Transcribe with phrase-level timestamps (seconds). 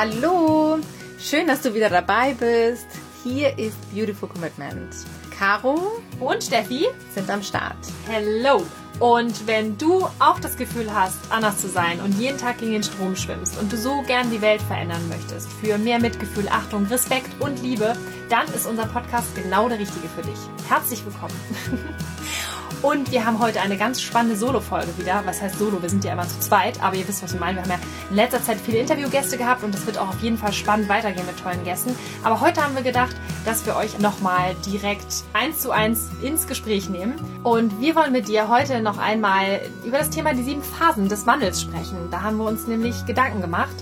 [0.00, 0.78] Hallo,
[1.18, 2.86] schön, dass du wieder dabei bist.
[3.24, 4.94] Hier ist Beautiful Commitment.
[5.36, 7.78] Caro und Steffi sind am Start.
[8.06, 8.64] Hello!
[9.00, 12.84] Und wenn du auch das Gefühl hast, anders zu sein und jeden Tag gegen den
[12.84, 17.30] Strom schwimmst und du so gern die Welt verändern möchtest, für mehr Mitgefühl, Achtung, Respekt
[17.40, 17.96] und Liebe,
[18.28, 20.38] dann ist unser Podcast genau der richtige für dich.
[20.68, 21.34] Herzlich willkommen.
[22.80, 25.22] Und wir haben heute eine ganz spannende Solo-Folge wieder.
[25.24, 25.82] Was heißt Solo?
[25.82, 27.56] Wir sind ja immer zu zweit, aber ihr wisst, was wir meinen.
[27.56, 27.78] Wir haben ja
[28.08, 31.26] in letzter Zeit viele Interviewgäste gehabt und das wird auch auf jeden Fall spannend weitergehen
[31.26, 31.96] mit tollen Gästen.
[32.22, 36.88] Aber heute haben wir gedacht, dass wir euch nochmal direkt eins zu eins ins Gespräch
[36.88, 37.14] nehmen.
[37.42, 41.26] Und wir wollen mit dir heute noch einmal über das Thema die sieben Phasen des
[41.26, 41.96] Wandels sprechen.
[42.12, 43.74] Da haben wir uns nämlich Gedanken gemacht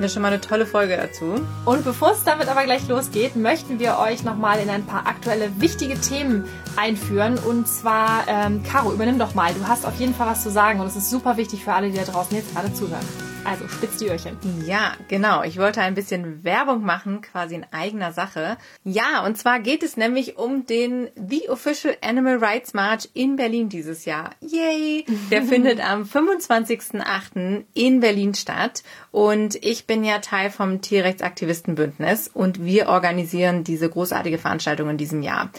[0.00, 1.46] hatten wir schon mal eine tolle Folge dazu.
[1.66, 5.60] Und bevor es damit aber gleich losgeht, möchten wir euch nochmal in ein paar aktuelle
[5.60, 6.44] wichtige Themen
[6.80, 7.38] einführen.
[7.38, 9.52] Und zwar, ähm, Caro, übernimm doch mal.
[9.52, 11.90] Du hast auf jeden Fall was zu sagen und es ist super wichtig für alle,
[11.90, 13.06] die da draußen jetzt gerade zuhören.
[13.44, 14.36] Also spitz die Öhrchen.
[14.66, 15.42] Ja, genau.
[15.42, 18.58] Ich wollte ein bisschen Werbung machen, quasi in eigener Sache.
[18.84, 23.68] Ja, und zwar geht es nämlich um den The Official Animal Rights March in Berlin
[23.68, 24.30] dieses Jahr.
[24.40, 25.06] Yay!
[25.30, 27.64] Der findet am 25.08.
[27.72, 28.82] in Berlin statt.
[29.10, 35.22] Und ich bin ja Teil vom Tierrechtsaktivistenbündnis und wir organisieren diese großartige Veranstaltung in diesem
[35.22, 35.50] Jahr.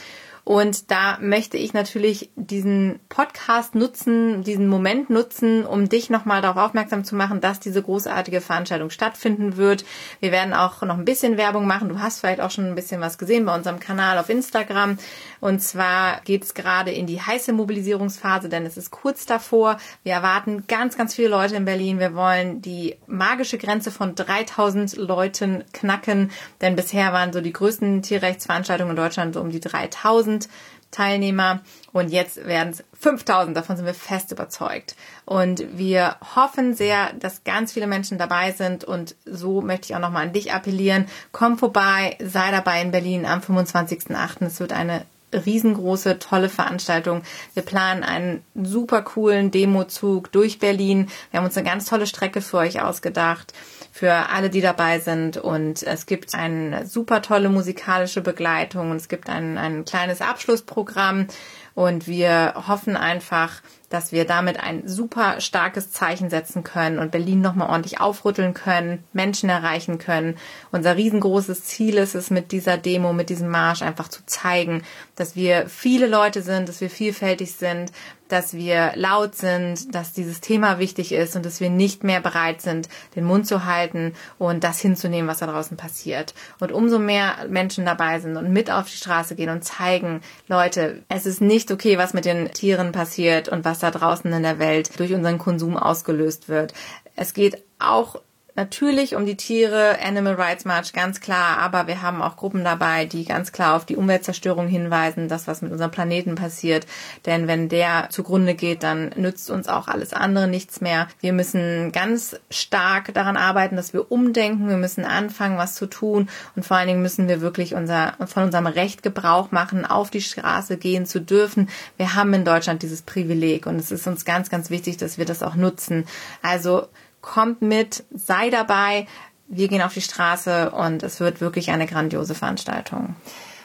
[0.44, 6.58] Und da möchte ich natürlich diesen Podcast nutzen, diesen Moment nutzen, um dich nochmal darauf
[6.70, 9.86] aufmerksam zu machen, dass diese großartige Veranstaltung stattfinden wird.
[10.20, 11.90] Wir werden auch noch ein bisschen Werbung machen.
[11.90, 14.98] Du hast vielleicht auch schon ein bisschen was gesehen bei unserem Kanal auf Instagram.
[15.40, 19.78] Und zwar geht es gerade in die heiße Mobilisierungsphase, denn es ist kurz davor.
[20.04, 22.00] Wir erwarten ganz, ganz viele Leute in Berlin.
[22.00, 28.02] Wir wollen die magische Grenze von 3000 Leuten knacken, denn bisher waren so die größten
[28.02, 30.31] Tierrechtsveranstaltungen in Deutschland so um die 3000.
[30.34, 30.50] 1000
[30.92, 31.62] Teilnehmer
[31.94, 33.56] und jetzt werden es 5000.
[33.56, 34.96] Davon sind wir fest überzeugt.
[35.26, 40.00] Und wir hoffen sehr, dass ganz viele Menschen dabei sind und so möchte ich auch
[40.00, 41.08] nochmal an dich appellieren.
[41.32, 44.46] Komm vorbei, sei dabei in Berlin am 25.08.
[44.46, 47.24] Es wird eine riesengroße, tolle Veranstaltung.
[47.54, 51.08] Wir planen einen super coolen Demozug durch Berlin.
[51.32, 53.54] Wir haben uns eine ganz tolle Strecke für euch ausgedacht
[53.92, 55.38] für alle, die dabei sind.
[55.38, 61.28] Und es gibt eine super tolle musikalische Begleitung und es gibt ein, ein kleines Abschlussprogramm.
[61.76, 67.42] Und wir hoffen einfach, dass wir damit ein super starkes Zeichen setzen können und Berlin
[67.42, 70.38] nochmal ordentlich aufrütteln können, Menschen erreichen können.
[70.72, 74.84] Unser riesengroßes Ziel ist es, mit dieser Demo, mit diesem Marsch einfach zu zeigen,
[75.16, 77.92] dass wir viele Leute sind, dass wir vielfältig sind,
[78.32, 82.62] dass wir laut sind, dass dieses Thema wichtig ist und dass wir nicht mehr bereit
[82.62, 86.34] sind, den Mund zu halten und das hinzunehmen, was da draußen passiert.
[86.60, 91.04] Und umso mehr Menschen dabei sind und mit auf die Straße gehen und zeigen, Leute,
[91.10, 94.60] es ist nicht okay, was mit den Tieren passiert und was da draußen in der
[94.60, 96.74] Welt durch unseren Konsum ausgelöst wird.
[97.16, 98.22] Es geht auch
[98.56, 103.06] natürlich um die Tiere, Animal Rights March ganz klar, aber wir haben auch Gruppen dabei,
[103.06, 106.86] die ganz klar auf die Umweltzerstörung hinweisen, das, was mit unserem Planeten passiert.
[107.26, 111.08] Denn wenn der zugrunde geht, dann nützt uns auch alles andere nichts mehr.
[111.20, 114.70] Wir müssen ganz stark daran arbeiten, dass wir umdenken.
[114.70, 116.30] Wir müssen anfangen, was zu tun.
[116.56, 120.22] Und vor allen Dingen müssen wir wirklich unser, von unserem Recht Gebrauch machen, auf die
[120.22, 121.70] Straße gehen zu dürfen.
[121.98, 125.26] Wir haben in Deutschland dieses Privileg und es ist uns ganz, ganz wichtig, dass wir
[125.26, 126.06] das auch nutzen.
[126.42, 126.88] Also
[127.22, 129.08] kommt mit, sei dabei.
[129.48, 133.16] Wir gehen auf die Straße und es wird wirklich eine grandiose Veranstaltung.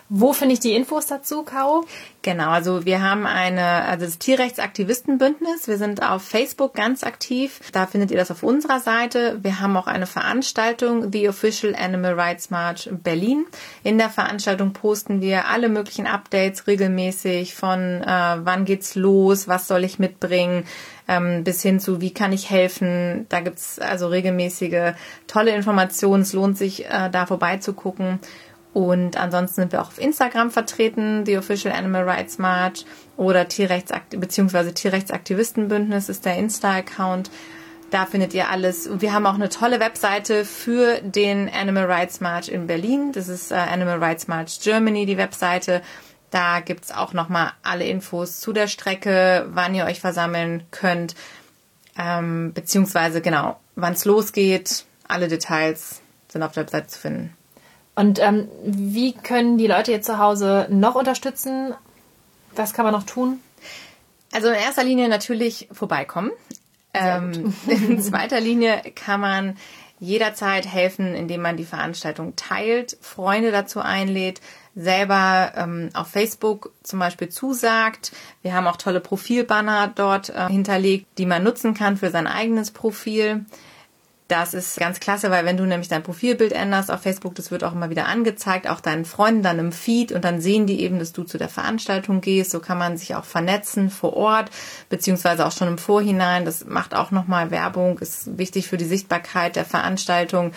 [0.08, 1.84] Wo finde ich die Infos dazu, Caro?
[2.22, 5.66] Genau, also wir haben eine, also das Tierrechtsaktivistenbündnis.
[5.66, 7.60] Wir sind auf Facebook ganz aktiv.
[7.72, 9.40] Da findet ihr das auf unserer Seite.
[9.42, 13.46] Wir haben auch eine Veranstaltung, The Official Animal Rights March Berlin.
[13.82, 19.66] In der Veranstaltung posten wir alle möglichen Updates regelmäßig von äh, wann geht's los, was
[19.66, 20.66] soll ich mitbringen,
[21.08, 23.26] ähm, bis hin zu, wie kann ich helfen.
[23.28, 24.94] Da gibt's also regelmäßige
[25.26, 26.22] tolle Informationen.
[26.22, 28.20] Es lohnt sich, äh, da vorbeizugucken.
[28.72, 32.84] Und ansonsten sind wir auch auf Instagram vertreten, The Official Animal Rights March
[33.16, 34.72] oder Tierrechtsakt bzw.
[34.72, 37.30] Tierrechtsaktivistenbündnis ist der Insta-Account.
[37.90, 38.90] Da findet ihr alles.
[39.00, 43.12] Wir haben auch eine tolle Webseite für den Animal Rights March in Berlin.
[43.12, 45.80] Das ist äh, Animal Rights March Germany, die Webseite.
[46.36, 51.14] Da gibt's auch nochmal alle Infos zu der Strecke, wann ihr euch versammeln könnt,
[51.98, 54.84] ähm, beziehungsweise genau, wann es losgeht.
[55.08, 57.34] Alle Details sind auf der Webseite zu finden.
[57.94, 61.72] Und ähm, wie können die Leute jetzt zu Hause noch unterstützen?
[62.54, 63.40] Was kann man noch tun?
[64.30, 66.32] Also in erster Linie natürlich vorbeikommen.
[66.92, 69.56] Ähm, in zweiter Linie kann man
[69.98, 74.40] jederzeit helfen, indem man die Veranstaltung teilt, Freunde dazu einlädt,
[74.74, 78.12] selber ähm, auf Facebook zum Beispiel zusagt.
[78.42, 82.70] Wir haben auch tolle Profilbanner dort äh, hinterlegt, die man nutzen kann für sein eigenes
[82.70, 83.46] Profil.
[84.28, 87.62] Das ist ganz klasse, weil wenn du nämlich dein Profilbild änderst auf Facebook, das wird
[87.62, 90.98] auch immer wieder angezeigt, auch deinen Freunden dann im Feed und dann sehen die eben,
[90.98, 92.50] dass du zu der Veranstaltung gehst.
[92.50, 94.50] So kann man sich auch vernetzen vor Ort,
[94.88, 96.44] beziehungsweise auch schon im Vorhinein.
[96.44, 100.50] Das macht auch nochmal Werbung, ist wichtig für die Sichtbarkeit der Veranstaltung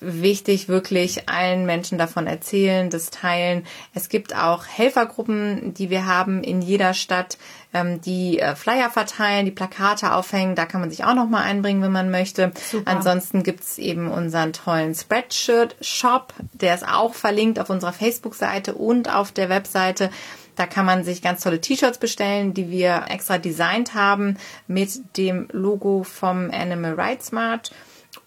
[0.00, 3.66] wichtig, wirklich allen Menschen davon erzählen, das teilen.
[3.94, 7.38] Es gibt auch Helfergruppen, die wir haben in jeder Stadt,
[7.72, 10.54] ähm, die äh, Flyer verteilen, die Plakate aufhängen.
[10.54, 12.52] Da kann man sich auch noch mal einbringen, wenn man möchte.
[12.70, 12.90] Super.
[12.90, 16.32] Ansonsten gibt's eben unseren tollen Spreadshirt-Shop.
[16.52, 20.10] Der ist auch verlinkt auf unserer Facebook-Seite und auf der Webseite.
[20.56, 24.36] Da kann man sich ganz tolle T-Shirts bestellen, die wir extra designt haben
[24.66, 27.70] mit dem Logo vom Animal Rights March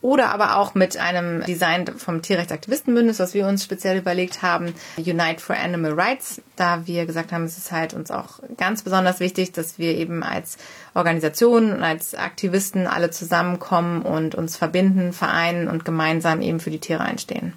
[0.03, 5.39] oder aber auch mit einem Design vom Tierrechtsaktivistenbündnis, was wir uns speziell überlegt haben, Unite
[5.39, 9.53] for Animal Rights, da wir gesagt haben, es ist halt uns auch ganz besonders wichtig,
[9.53, 10.57] dass wir eben als
[10.93, 16.79] Organisation und als Aktivisten alle zusammenkommen und uns verbinden, vereinen und gemeinsam eben für die
[16.79, 17.53] Tiere einstehen.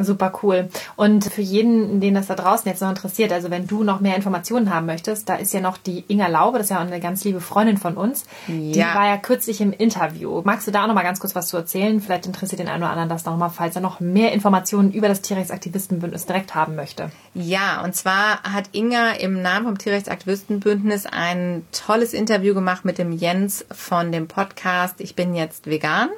[0.00, 0.68] Super cool.
[0.96, 4.16] Und für jeden, den das da draußen jetzt noch interessiert, also wenn du noch mehr
[4.16, 7.24] Informationen haben möchtest, da ist ja noch die Inga Laube, das ist ja eine ganz
[7.24, 8.24] liebe Freundin von uns.
[8.46, 8.54] Ja.
[8.54, 10.42] Die war ja kürzlich im Interview.
[10.44, 12.00] Magst du da noch mal ganz kurz was zu erzählen?
[12.00, 15.08] Vielleicht interessiert den einen oder anderen das noch mal, falls er noch mehr Informationen über
[15.08, 17.10] das Tierrechtsaktivistenbündnis direkt haben möchte.
[17.34, 23.12] Ja, und zwar hat Inga im Namen vom Tierrechtsaktivistenbündnis ein tolles Interview gemacht mit dem
[23.12, 26.08] Jens von dem Podcast Ich bin jetzt vegan.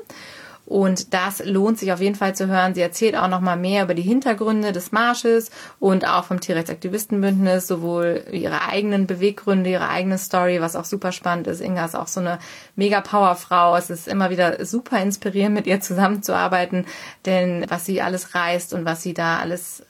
[0.69, 2.75] Und das lohnt sich auf jeden Fall zu hören.
[2.75, 5.51] Sie erzählt auch noch mal mehr über die Hintergründe des Marsches
[5.81, 11.47] und auch vom Tierrechtsaktivistenbündnis, sowohl ihre eigenen Beweggründe, ihre eigene Story, was auch super spannend
[11.47, 11.63] ist.
[11.63, 12.39] Inga ist auch so eine
[12.77, 13.77] mega Powerfrau.
[13.77, 16.85] Es ist immer wieder super inspirierend, mit ihr zusammenzuarbeiten,
[17.25, 19.87] denn was sie alles reißt und was sie da alles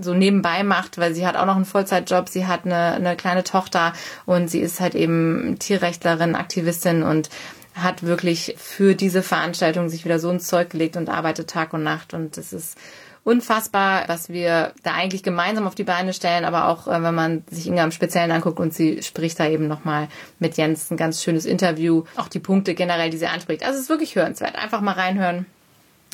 [0.00, 3.42] so nebenbei macht, weil sie hat auch noch einen Vollzeitjob, sie hat eine, eine kleine
[3.42, 3.92] Tochter
[4.24, 7.28] und sie ist halt eben Tierrechtlerin, Aktivistin und
[7.74, 11.82] hat wirklich für diese Veranstaltung sich wieder so ins Zeug gelegt und arbeitet Tag und
[11.82, 12.14] Nacht.
[12.14, 12.76] Und es ist
[13.24, 17.44] unfassbar, was wir da eigentlich gemeinsam auf die Beine stellen, aber auch äh, wenn man
[17.48, 20.08] sich Inga im Speziellen anguckt und sie spricht da eben nochmal
[20.38, 23.62] mit Jens ein ganz schönes Interview, auch die Punkte generell, die sie anspricht.
[23.62, 24.56] Also es ist wirklich hörenswert.
[24.56, 25.46] Einfach mal reinhören.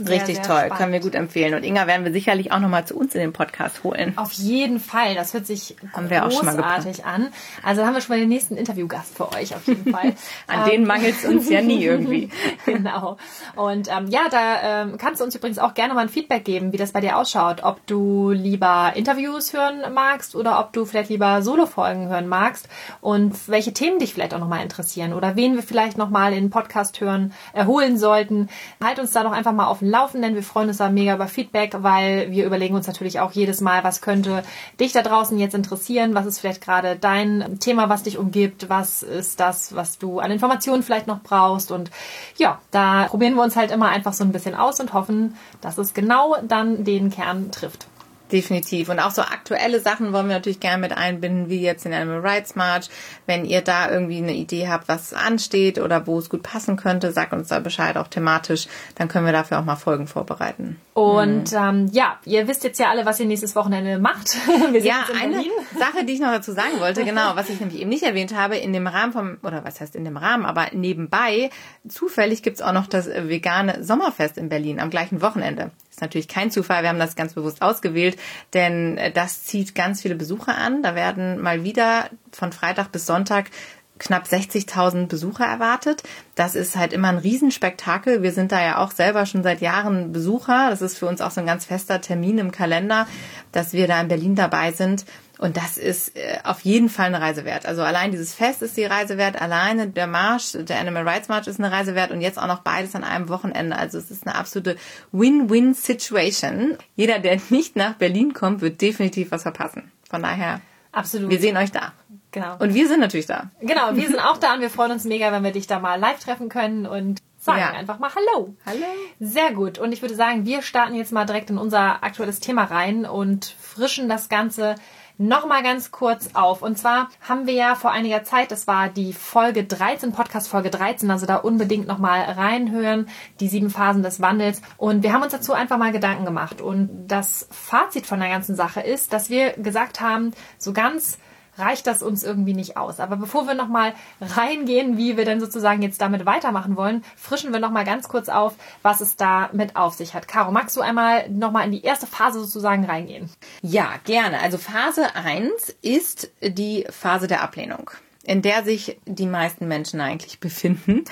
[0.01, 0.77] Richtig sehr, toll, spannend.
[0.77, 1.55] können wir gut empfehlen.
[1.55, 4.13] Und Inga werden wir sicherlich auch nochmal zu uns in den Podcast holen.
[4.17, 6.57] Auf jeden Fall, das hört sich haben mal
[7.05, 7.29] an.
[7.63, 10.15] Also haben wir schon mal den nächsten Interviewgast für euch auf jeden Fall.
[10.47, 12.31] an ähm, denen mangelt es uns ja nie irgendwie.
[12.67, 13.17] genau.
[13.57, 16.73] Und ähm, ja, da ähm, kannst du uns übrigens auch gerne mal ein Feedback geben,
[16.73, 17.63] wie das bei dir ausschaut.
[17.63, 22.69] Ob du lieber Interviews hören magst oder ob du vielleicht lieber Solo-Folgen hören magst
[23.01, 27.01] und welche Themen dich vielleicht auch nochmal interessieren oder wen wir vielleicht nochmal in Podcast
[27.01, 28.49] hören, erholen sollten.
[28.83, 30.35] Halt uns da doch einfach mal auf den Laufenden.
[30.35, 33.85] Wir freuen uns da mega über Feedback, weil wir überlegen uns natürlich auch jedes Mal,
[33.85, 34.43] was könnte
[34.81, 36.15] dich da draußen jetzt interessieren?
[36.15, 38.69] Was ist vielleicht gerade dein Thema, was dich umgibt?
[38.69, 41.73] Was ist das, was du an Informationen vielleicht noch brauchst?
[41.73, 41.91] Und
[42.37, 45.79] ja, da probieren wir uns halt immer einfach so ein bisschen aus und hoffen, dass
[45.79, 47.87] es genau dann den Kern trifft.
[48.31, 48.89] Definitiv.
[48.89, 52.21] Und auch so aktuelle Sachen wollen wir natürlich gerne mit einbinden, wie jetzt den Animal
[52.21, 52.89] Rights March.
[53.27, 57.13] Wenn ihr da irgendwie eine Idee habt, was ansteht oder wo es gut passen könnte,
[57.13, 58.69] sagt uns da Bescheid, auch thematisch.
[58.97, 60.79] Dann können wir dafür auch mal Folgen vorbereiten.
[60.93, 61.59] Und mhm.
[61.59, 64.37] ähm, ja, ihr wisst jetzt ja alle, was ihr nächstes Wochenende macht.
[64.73, 65.45] Wir ja, eine
[65.79, 68.57] Sache, die ich noch dazu sagen wollte, genau, was ich nämlich eben nicht erwähnt habe,
[68.57, 71.51] in dem Rahmen vom, oder was heißt in dem Rahmen, aber nebenbei,
[71.87, 76.51] zufällig gibt's auch noch das vegane Sommerfest in Berlin am gleichen Wochenende ist natürlich kein
[76.51, 78.17] Zufall, wir haben das ganz bewusst ausgewählt,
[78.55, 80.83] denn äh, das zieht ganz viele Besucher an.
[80.83, 83.51] Da werden mal wieder von Freitag bis Sonntag
[83.99, 86.03] knapp 60.000 Besucher erwartet.
[86.35, 88.23] Das ist halt immer ein Riesenspektakel.
[88.23, 90.71] Wir sind da ja auch selber schon seit Jahren Besucher.
[90.71, 93.07] Das ist für uns auch so ein ganz fester Termin im Kalender,
[93.53, 95.05] dass wir da in Berlin dabei sind.
[95.39, 97.65] Und das ist äh, auf jeden Fall eine Reise wert.
[97.65, 101.47] Also allein dieses Fest ist die Reise wert, alleine der Marsch, der Animal Rights March
[101.47, 103.77] ist eine Reise wert und jetzt auch noch beides an einem Wochenende.
[103.77, 104.77] Also es ist eine absolute
[105.13, 106.77] Win-Win-Situation.
[106.97, 109.93] Jeder, der nicht nach Berlin kommt, wird definitiv was verpassen.
[110.11, 111.31] Von daher, absolut.
[111.31, 111.93] Wir sehen euch da.
[112.31, 112.57] Genau.
[112.59, 113.51] Und wir sind natürlich da.
[113.61, 115.99] Genau, wir sind auch da und wir freuen uns mega, wenn wir dich da mal
[115.99, 117.71] live treffen können und sagen ja.
[117.71, 118.55] einfach mal Hallo.
[118.67, 118.85] Hallo.
[119.21, 119.79] Sehr gut.
[119.79, 123.55] Und ich würde sagen, wir starten jetzt mal direkt in unser aktuelles Thema rein und
[123.59, 124.75] frischen das Ganze
[125.19, 126.63] nochmal ganz kurz auf.
[126.63, 130.71] Und zwar haben wir ja vor einiger Zeit, das war die Folge 13, Podcast Folge
[130.71, 133.09] 13, also da unbedingt nochmal reinhören,
[133.41, 134.63] die sieben Phasen des Wandels.
[134.77, 136.61] Und wir haben uns dazu einfach mal Gedanken gemacht.
[136.61, 141.19] Und das Fazit von der ganzen Sache ist, dass wir gesagt haben, so ganz
[141.59, 143.01] reicht das uns irgendwie nicht aus.
[143.01, 147.61] Aber bevor wir nochmal reingehen, wie wir denn sozusagen jetzt damit weitermachen wollen, frischen wir
[147.61, 150.29] nochmal ganz kurz auf, was es da mit auf sich hat.
[150.29, 153.31] Caro, magst du einmal nochmal in die erste Phase sozusagen reingehen?
[153.63, 154.41] Ja, gerne.
[154.41, 157.91] Also Phase 1 ist die Phase der Ablehnung
[158.29, 161.05] in der sich die meisten Menschen eigentlich befinden.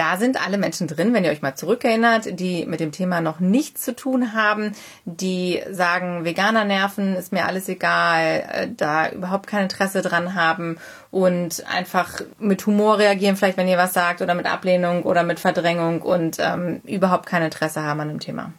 [0.00, 3.38] Da sind alle Menschen drin, wenn ihr euch mal zurückerinnert, die mit dem Thema noch
[3.38, 4.72] nichts zu tun haben,
[5.04, 10.78] die sagen, Veganer nerven, ist mir alles egal, äh, da überhaupt kein Interesse dran haben
[11.10, 15.38] und einfach mit Humor reagieren, vielleicht wenn ihr was sagt oder mit Ablehnung oder mit
[15.38, 18.54] Verdrängung und ähm, überhaupt kein Interesse haben an dem Thema.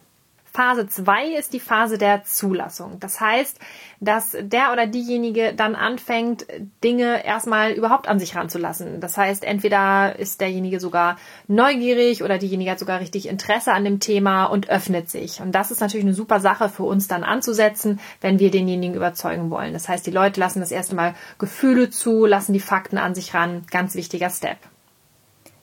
[0.52, 3.00] Phase 2 ist die Phase der Zulassung.
[3.00, 3.58] Das heißt,
[4.00, 6.44] dass der oder diejenige dann anfängt,
[6.84, 9.00] Dinge erstmal überhaupt an sich ranzulassen.
[9.00, 11.16] Das heißt, entweder ist derjenige sogar
[11.48, 15.40] neugierig oder diejenige hat sogar richtig Interesse an dem Thema und öffnet sich.
[15.40, 19.48] Und das ist natürlich eine super Sache für uns dann anzusetzen, wenn wir denjenigen überzeugen
[19.48, 19.72] wollen.
[19.72, 23.32] Das heißt, die Leute lassen das erste Mal Gefühle zu, lassen die Fakten an sich
[23.32, 23.64] ran.
[23.70, 24.58] Ganz wichtiger Step.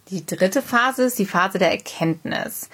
[0.10, 2.70] Die dritte Phase ist die Phase der Erkenntnis.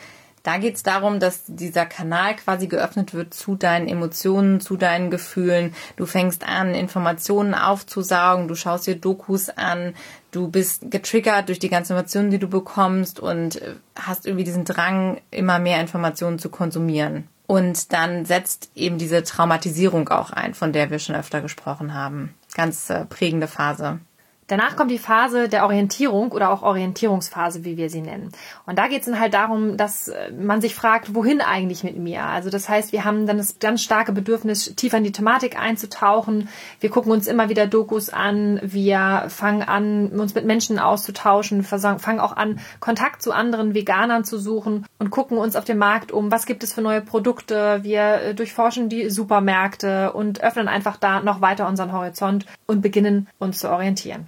[0.45, 5.09] Da geht es darum, dass dieser Kanal quasi geöffnet wird zu deinen Emotionen, zu deinen
[5.09, 5.73] Gefühlen.
[5.95, 9.95] Du fängst an, Informationen aufzusaugen, du schaust dir Dokus an,
[10.29, 13.59] du bist getriggert durch die ganzen Informationen, die du bekommst und
[13.95, 17.27] hast irgendwie diesen Drang, immer mehr Informationen zu konsumieren.
[17.47, 22.35] Und dann setzt eben diese Traumatisierung auch ein, von der wir schon öfter gesprochen haben.
[22.53, 23.99] Ganz äh, prägende Phase.
[24.47, 28.31] Danach kommt die Phase der Orientierung oder auch Orientierungsphase, wie wir sie nennen.
[28.67, 31.97] Und da geht es dann halt darum, dass äh, man sich fragt, wohin eigentlich mit
[31.97, 32.25] mir?
[32.25, 36.47] Also das heißt, wir haben dann das ganz starke Bedürfnis, tiefer in die Thematik einzutauchen.
[36.79, 38.59] Wir gucken uns immer wieder Dokus an.
[38.61, 44.37] Wir fangen an, uns mit Menschen auszutauschen, fangen auch an, Kontakt zu anderen Veganern zu
[44.37, 47.79] suchen und gucken uns auf dem Markt um, was gibt es für neue Produkte.
[47.81, 53.27] Wir äh, durchforschen die Supermärkte und öffnen einfach da noch weiter unseren Horizont und beginnen
[53.39, 54.27] uns zu orientieren.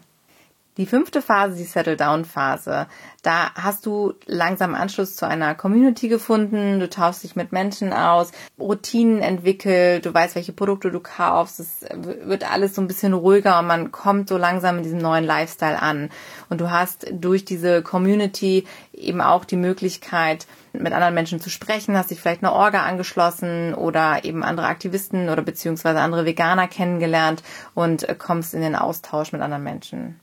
[0.78, 2.86] Die fünfte Phase, die Settle-Down-Phase,
[3.24, 8.32] da hast du langsam Anschluss zu einer Community gefunden, du tauschst dich mit Menschen aus,
[8.60, 13.58] Routinen entwickelt, du weißt, welche Produkte du kaufst, es wird alles so ein bisschen ruhiger
[13.58, 16.12] und man kommt so langsam in diesem neuen Lifestyle an.
[16.50, 21.98] Und du hast durch diese Community eben auch die Möglichkeit, mit anderen Menschen zu sprechen,
[21.98, 27.42] hast dich vielleicht eine Orga angeschlossen oder eben andere Aktivisten oder beziehungsweise andere Veganer kennengelernt
[27.74, 30.20] und kommst in den Austausch mit anderen Menschen.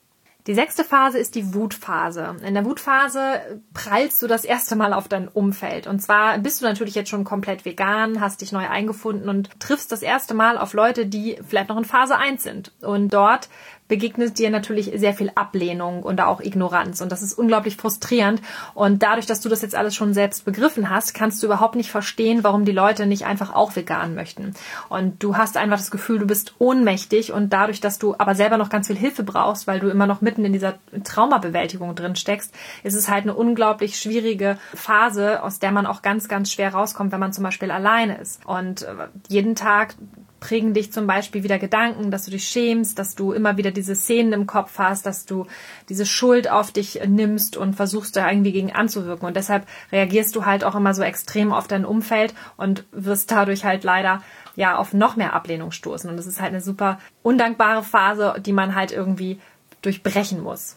[0.47, 2.37] Die sechste Phase ist die Wutphase.
[2.45, 5.87] In der Wutphase prallst du das erste Mal auf dein Umfeld.
[5.87, 9.91] Und zwar bist du natürlich jetzt schon komplett vegan, hast dich neu eingefunden und triffst
[9.91, 12.73] das erste Mal auf Leute, die vielleicht noch in Phase 1 sind.
[12.83, 13.49] Und dort
[13.89, 17.03] begegnet dir natürlich sehr viel Ablehnung und auch Ignoranz.
[17.03, 18.41] Und das ist unglaublich frustrierend.
[18.73, 21.91] Und dadurch, dass du das jetzt alles schon selbst begriffen hast, kannst du überhaupt nicht
[21.91, 24.55] verstehen, warum die Leute nicht einfach auch vegan möchten.
[24.89, 27.33] Und du hast einfach das Gefühl, du bist ohnmächtig.
[27.33, 30.23] Und dadurch, dass du aber selber noch ganz viel Hilfe brauchst, weil du immer noch
[30.23, 35.73] mitten in dieser Traumabewältigung drin steckst, ist es halt eine unglaublich schwierige Phase, aus der
[35.73, 38.45] man auch ganz, ganz schwer rauskommt, wenn man zum Beispiel alleine ist.
[38.47, 39.95] Und äh, jeden Tag
[40.45, 43.95] prägen dich zum Beispiel wieder Gedanken, dass du dich schämst, dass du immer wieder diese
[43.95, 45.47] Szenen im Kopf hast, dass du
[45.89, 49.27] diese Schuld auf dich nimmst und versuchst da irgendwie gegen anzuwirken.
[49.27, 53.65] Und deshalb reagierst du halt auch immer so extrem auf dein Umfeld und wirst dadurch
[53.65, 54.23] halt leider
[54.55, 56.11] ja auf noch mehr Ablehnung stoßen.
[56.11, 59.41] Und das ist halt eine super undankbare Phase, die man halt irgendwie
[59.81, 60.77] durchbrechen muss.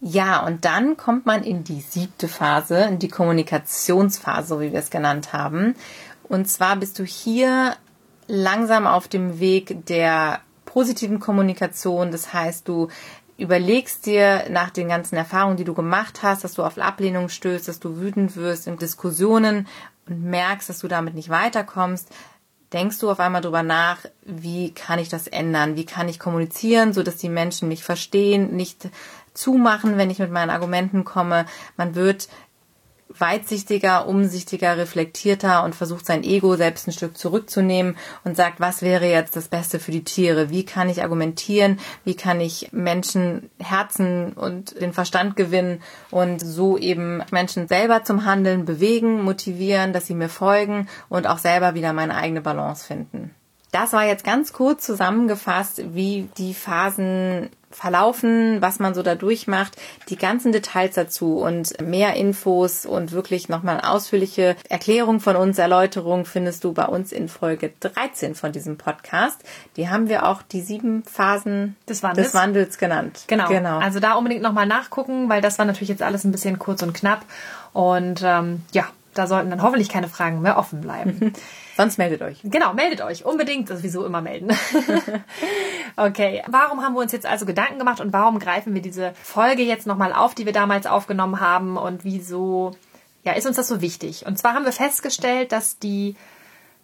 [0.00, 4.88] Ja, und dann kommt man in die siebte Phase, in die Kommunikationsphase, wie wir es
[4.88, 5.74] genannt haben.
[6.22, 7.74] Und zwar bist du hier
[8.28, 12.12] langsam auf dem Weg der positiven Kommunikation.
[12.12, 12.88] Das heißt, du
[13.38, 17.68] überlegst dir nach den ganzen Erfahrungen, die du gemacht hast, dass du auf Ablehnung stößt,
[17.68, 19.66] dass du wütend wirst in Diskussionen
[20.06, 22.08] und merkst, dass du damit nicht weiterkommst,
[22.72, 25.76] denkst du auf einmal drüber nach, wie kann ich das ändern?
[25.76, 28.88] Wie kann ich kommunizieren, so dass die Menschen mich verstehen, nicht
[29.34, 31.46] zumachen, wenn ich mit meinen Argumenten komme.
[31.76, 32.28] Man wird
[33.20, 39.06] weitsichtiger, umsichtiger, reflektierter und versucht sein Ego selbst ein Stück zurückzunehmen und sagt, was wäre
[39.06, 40.50] jetzt das Beste für die Tiere?
[40.50, 41.78] Wie kann ich argumentieren?
[42.04, 48.24] Wie kann ich Menschen Herzen und den Verstand gewinnen und so eben Menschen selber zum
[48.24, 53.34] Handeln bewegen, motivieren, dass sie mir folgen und auch selber wieder meine eigene Balance finden.
[53.70, 59.76] Das war jetzt ganz kurz zusammengefasst, wie die Phasen verlaufen, was man so da durchmacht,
[60.08, 65.58] die ganzen Details dazu und mehr Infos und wirklich nochmal eine ausführliche Erklärung von uns,
[65.58, 69.42] Erläuterung findest du bei uns in Folge 13 von diesem Podcast.
[69.76, 73.24] Die haben wir auch die sieben Phasen des Wandels, des Wandels genannt.
[73.26, 73.48] Genau.
[73.48, 73.78] genau.
[73.78, 76.94] Also da unbedingt nochmal nachgucken, weil das war natürlich jetzt alles ein bisschen kurz und
[76.94, 77.24] knapp.
[77.72, 78.84] Und ähm, ja,
[79.14, 81.32] da sollten dann hoffentlich keine Fragen mehr offen bleiben.
[81.78, 82.40] Sonst meldet euch.
[82.42, 83.24] Genau, meldet euch.
[83.24, 83.68] Unbedingt.
[83.68, 84.48] Sowieso immer melden.
[85.96, 86.42] okay.
[86.48, 89.86] Warum haben wir uns jetzt also Gedanken gemacht und warum greifen wir diese Folge jetzt
[89.86, 92.72] nochmal auf, die wir damals aufgenommen haben und wieso,
[93.22, 94.26] ja, ist uns das so wichtig?
[94.26, 96.16] Und zwar haben wir festgestellt, dass die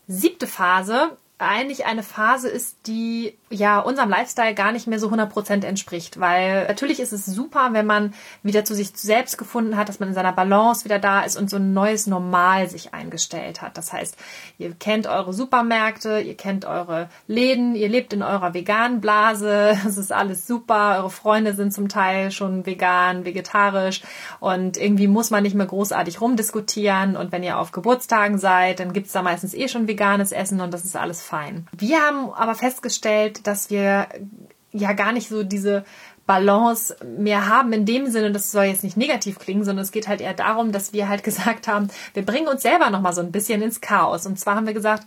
[0.07, 5.65] siebte Phase eigentlich eine Phase ist, die ja unserem Lifestyle gar nicht mehr so 100%
[5.65, 10.01] entspricht, weil natürlich ist es super, wenn man wieder zu sich selbst gefunden hat, dass
[10.01, 13.77] man in seiner Balance wieder da ist und so ein neues Normal sich eingestellt hat.
[13.79, 14.17] Das heißt,
[14.59, 19.97] ihr kennt eure Supermärkte, ihr kennt eure Läden, ihr lebt in eurer veganen Blase, es
[19.97, 24.03] ist alles super, eure Freunde sind zum Teil schon vegan, vegetarisch.
[24.41, 27.17] Und irgendwie muss man nicht mehr großartig rumdiskutieren.
[27.17, 30.73] Und wenn ihr auf Geburtstagen seid, dann gibt's da meistens eh schon veganes Essen und
[30.73, 31.67] das ist alles fein.
[31.77, 34.09] Wir haben aber festgestellt, dass wir
[34.73, 35.85] ja gar nicht so diese
[36.27, 40.09] Balance mehr haben in dem Sinne, das soll jetzt nicht negativ klingen, sondern es geht
[40.09, 43.33] halt eher darum, dass wir halt gesagt haben, wir bringen uns selber nochmal so ein
[43.33, 44.27] bisschen ins Chaos.
[44.27, 45.07] Und zwar haben wir gesagt,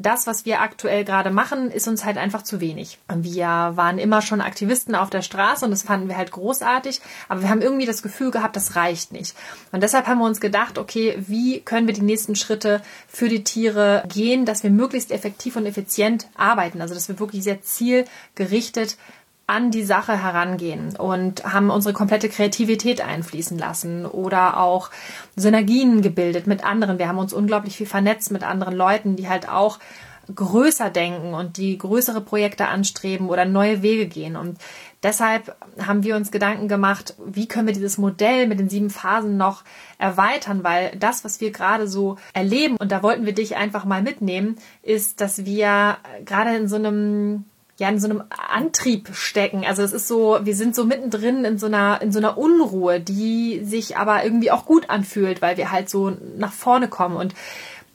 [0.00, 2.98] das, was wir aktuell gerade machen, ist uns halt einfach zu wenig.
[3.12, 7.42] Wir waren immer schon Aktivisten auf der Straße und das fanden wir halt großartig, aber
[7.42, 9.34] wir haben irgendwie das Gefühl gehabt, das reicht nicht.
[9.72, 13.42] Und deshalb haben wir uns gedacht, okay, wie können wir die nächsten Schritte für die
[13.42, 18.96] Tiere gehen, dass wir möglichst effektiv und effizient arbeiten, also dass wir wirklich sehr zielgerichtet
[19.48, 24.90] an die Sache herangehen und haben unsere komplette Kreativität einfließen lassen oder auch
[25.36, 26.98] Synergien gebildet mit anderen.
[26.98, 29.78] Wir haben uns unglaublich viel vernetzt mit anderen Leuten, die halt auch
[30.34, 34.36] größer denken und die größere Projekte anstreben oder neue Wege gehen.
[34.36, 34.58] Und
[35.02, 39.38] deshalb haben wir uns Gedanken gemacht, wie können wir dieses Modell mit den sieben Phasen
[39.38, 39.64] noch
[39.96, 44.02] erweitern, weil das, was wir gerade so erleben, und da wollten wir dich einfach mal
[44.02, 47.46] mitnehmen, ist, dass wir gerade in so einem
[47.78, 49.64] ja in so einem Antrieb stecken.
[49.64, 53.00] Also es ist so, wir sind so mittendrin in so einer in so einer Unruhe,
[53.00, 57.34] die sich aber irgendwie auch gut anfühlt, weil wir halt so nach vorne kommen und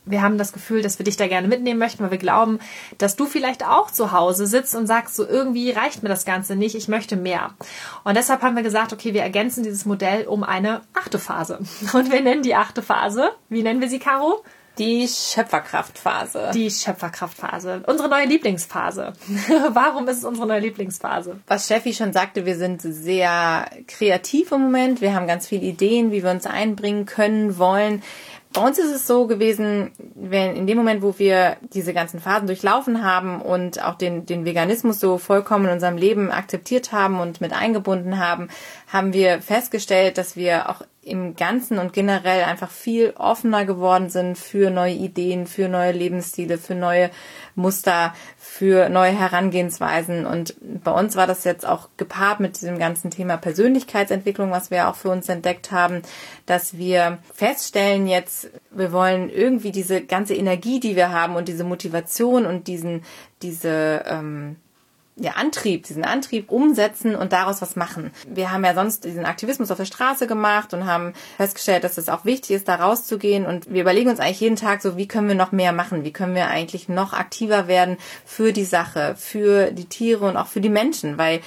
[0.05, 2.59] wir haben das Gefühl, dass wir dich da gerne mitnehmen möchten, weil wir glauben,
[2.97, 6.55] dass du vielleicht auch zu Hause sitzt und sagst, so irgendwie reicht mir das Ganze
[6.55, 7.53] nicht, ich möchte mehr.
[8.03, 11.59] Und deshalb haben wir gesagt, okay, wir ergänzen dieses Modell um eine achte Phase.
[11.93, 14.43] Und wir nennen die achte Phase, wie nennen wir sie, Caro?
[14.79, 16.51] Die Schöpferkraftphase.
[16.53, 17.83] Die Schöpferkraftphase.
[17.85, 19.13] Unsere neue Lieblingsphase.
[19.69, 21.39] Warum ist es unsere neue Lieblingsphase?
[21.47, 25.01] Was Steffi schon sagte, wir sind sehr kreativ im Moment.
[25.01, 28.01] Wir haben ganz viele Ideen, wie wir uns einbringen können, wollen.
[28.53, 32.45] Bei uns ist es so gewesen, wenn in dem Moment, wo wir diese ganzen Phasen
[32.45, 37.41] durchlaufen haben und auch den, den Veganismus so vollkommen in unserem Leben akzeptiert haben und
[37.41, 38.49] mit eingebunden haben,
[38.87, 44.37] haben wir festgestellt, dass wir auch im Ganzen und generell einfach viel offener geworden sind
[44.37, 47.09] für neue Ideen, für neue Lebensstile, für neue
[47.55, 48.13] Muster,
[48.55, 50.27] für neue Herangehensweisen.
[50.27, 54.89] Und bei uns war das jetzt auch gepaart mit diesem ganzen Thema Persönlichkeitsentwicklung, was wir
[54.89, 56.03] auch für uns entdeckt haben,
[56.45, 61.63] dass wir feststellen jetzt, wir wollen irgendwie diese ganze Energie, die wir haben und diese
[61.63, 63.01] Motivation und diesen,
[63.41, 64.57] diese, ähm,
[65.15, 68.11] ja, Antrieb, diesen Antrieb umsetzen und daraus was machen.
[68.27, 72.09] Wir haben ja sonst diesen Aktivismus auf der Straße gemacht und haben festgestellt, dass es
[72.09, 75.27] auch wichtig ist, da rauszugehen und wir überlegen uns eigentlich jeden Tag so, wie können
[75.27, 76.03] wir noch mehr machen?
[76.03, 80.47] Wie können wir eigentlich noch aktiver werden für die Sache, für die Tiere und auch
[80.47, 81.17] für die Menschen?
[81.17, 81.41] Weil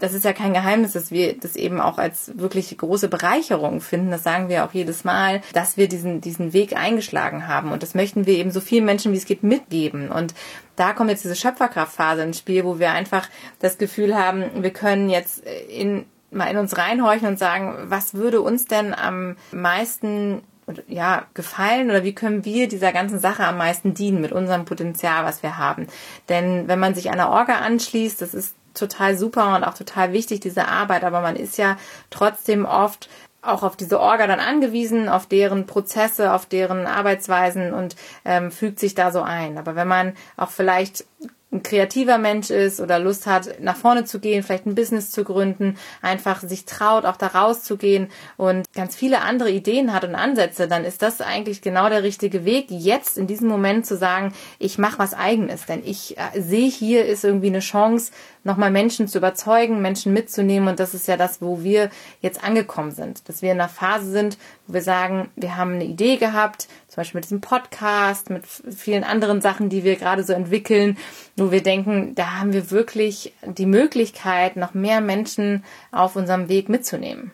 [0.00, 4.10] das ist ja kein Geheimnis, dass wir das eben auch als wirklich große Bereicherung finden.
[4.10, 7.70] Das sagen wir auch jedes Mal, dass wir diesen, diesen Weg eingeschlagen haben.
[7.70, 10.10] Und das möchten wir eben so vielen Menschen, wie es geht, mitgeben.
[10.10, 10.34] Und
[10.76, 15.10] da kommt jetzt diese Schöpferkraftphase ins Spiel, wo wir einfach das Gefühl haben, wir können
[15.10, 20.42] jetzt in, mal in uns reinhorchen und sagen, was würde uns denn am meisten
[20.86, 25.24] ja, gefallen oder wie können wir dieser ganzen Sache am meisten dienen mit unserem Potenzial,
[25.24, 25.86] was wir haben.
[26.28, 30.40] Denn wenn man sich einer Orga anschließt, das ist total super und auch total wichtig,
[30.40, 31.76] diese Arbeit, aber man ist ja
[32.10, 33.08] trotzdem oft
[33.42, 38.78] auch auf diese Orga dann angewiesen, auf deren Prozesse, auf deren Arbeitsweisen und ähm, fügt
[38.78, 39.56] sich da so ein.
[39.56, 41.04] Aber wenn man auch vielleicht
[41.52, 45.24] ein kreativer Mensch ist oder Lust hat, nach vorne zu gehen, vielleicht ein Business zu
[45.24, 50.68] gründen, einfach sich traut, auch da rauszugehen und ganz viele andere Ideen hat und Ansätze,
[50.68, 54.78] dann ist das eigentlich genau der richtige Weg, jetzt in diesem Moment zu sagen, ich
[54.78, 55.66] mache was eigenes.
[55.66, 58.12] Denn ich äh, sehe, hier ist irgendwie eine Chance,
[58.44, 60.68] nochmal Menschen zu überzeugen, Menschen mitzunehmen.
[60.68, 63.28] Und das ist ja das, wo wir jetzt angekommen sind.
[63.28, 66.96] Dass wir in einer Phase sind, wo wir sagen, wir haben eine Idee gehabt, zum
[66.96, 70.98] Beispiel mit diesem Podcast, mit vielen anderen Sachen, die wir gerade so entwickeln,
[71.36, 76.68] wo wir denken, da haben wir wirklich die Möglichkeit, noch mehr Menschen auf unserem Weg
[76.68, 77.30] mitzunehmen.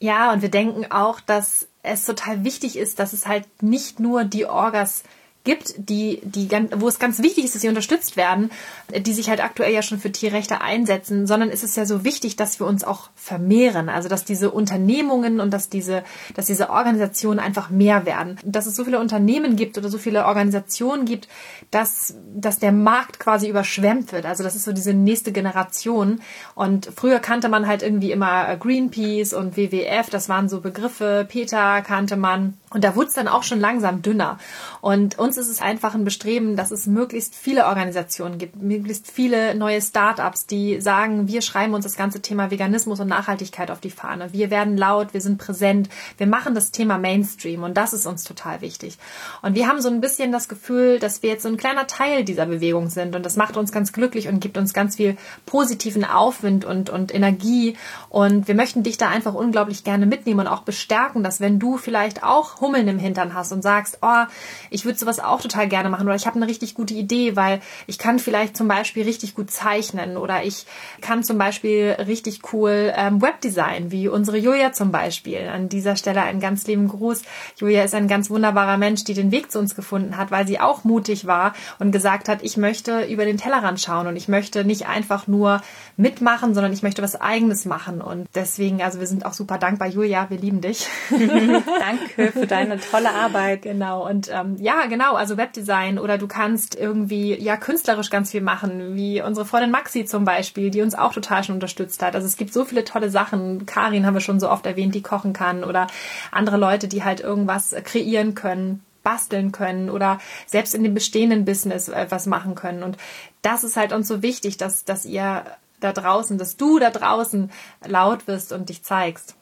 [0.00, 4.24] Ja, und wir denken auch, dass es total wichtig ist, dass es halt nicht nur
[4.24, 5.02] die Orgas
[5.44, 8.50] gibt, die, die, wo es ganz wichtig ist, dass sie unterstützt werden,
[8.94, 12.36] die sich halt aktuell ja schon für Tierrechte einsetzen, sondern ist es ja so wichtig,
[12.36, 17.38] dass wir uns auch vermehren, also dass diese Unternehmungen und dass diese, dass diese Organisationen
[17.38, 21.28] einfach mehr werden, dass es so viele Unternehmen gibt oder so viele Organisationen gibt,
[21.70, 24.26] dass, dass der Markt quasi überschwemmt wird.
[24.26, 26.20] Also das ist so diese nächste Generation.
[26.54, 31.26] Und früher kannte man halt irgendwie immer Greenpeace und WWF, das waren so Begriffe.
[31.28, 32.58] Peter kannte man.
[32.70, 34.38] Und da wurde es dann auch schon langsam dünner.
[34.80, 39.54] Und uns ist es einfach ein Bestreben, dass es möglichst viele Organisationen gibt, möglichst viele
[39.54, 43.90] neue Startups, die sagen, wir schreiben uns das ganze Thema Veganismus und Nachhaltigkeit auf die
[43.90, 44.32] Fahne.
[44.32, 48.24] Wir werden laut, wir sind präsent, wir machen das Thema Mainstream und das ist uns
[48.24, 48.98] total wichtig.
[49.40, 52.24] Und wir haben so ein bisschen das Gefühl, dass wir jetzt so ein kleiner Teil
[52.24, 56.04] dieser Bewegung sind und das macht uns ganz glücklich und gibt uns ganz viel positiven
[56.04, 57.76] Aufwind und, und Energie
[58.08, 61.76] und wir möchten dich da einfach unglaublich gerne mitnehmen und auch bestärken, dass wenn du
[61.76, 64.24] vielleicht auch Hummeln im Hintern hast und sagst, oh,
[64.70, 67.60] ich würde sowas auch total gerne machen oder ich habe eine richtig gute Idee, weil
[67.86, 70.66] ich kann vielleicht zum Beispiel richtig gut zeichnen oder ich
[71.00, 75.48] kann zum Beispiel richtig cool ähm, Webdesign, wie unsere Julia zum Beispiel.
[75.48, 77.22] An dieser Stelle einen ganz lieben Gruß.
[77.56, 80.60] Julia ist ein ganz wunderbarer Mensch, die den Weg zu uns gefunden hat, weil sie
[80.60, 84.64] auch mutig war und gesagt hat, ich möchte über den Tellerrand schauen und ich möchte
[84.64, 85.60] nicht einfach nur
[85.96, 88.00] mitmachen, sondern ich möchte was eigenes machen.
[88.00, 90.86] Und deswegen, also wir sind auch super dankbar, Julia, wir lieben dich.
[91.10, 93.62] Danke für deine tolle Arbeit.
[93.62, 94.08] Genau.
[94.08, 98.94] Und ähm, ja, genau, also Webdesign oder du kannst irgendwie ja künstlerisch ganz viel machen,
[98.94, 102.14] wie unsere Freundin Maxi zum Beispiel, die uns auch total schon unterstützt hat.
[102.14, 103.66] Also es gibt so viele tolle Sachen.
[103.66, 105.86] Karin haben wir schon so oft erwähnt, die kochen kann oder
[106.30, 111.88] andere Leute, die halt irgendwas kreieren können basteln können oder selbst in dem bestehenden Business
[111.88, 112.82] etwas machen können.
[112.82, 112.98] Und
[113.40, 115.44] das ist halt uns so wichtig, dass, dass ihr
[115.80, 117.50] da draußen, dass du da draußen
[117.86, 119.34] laut wirst und dich zeigst.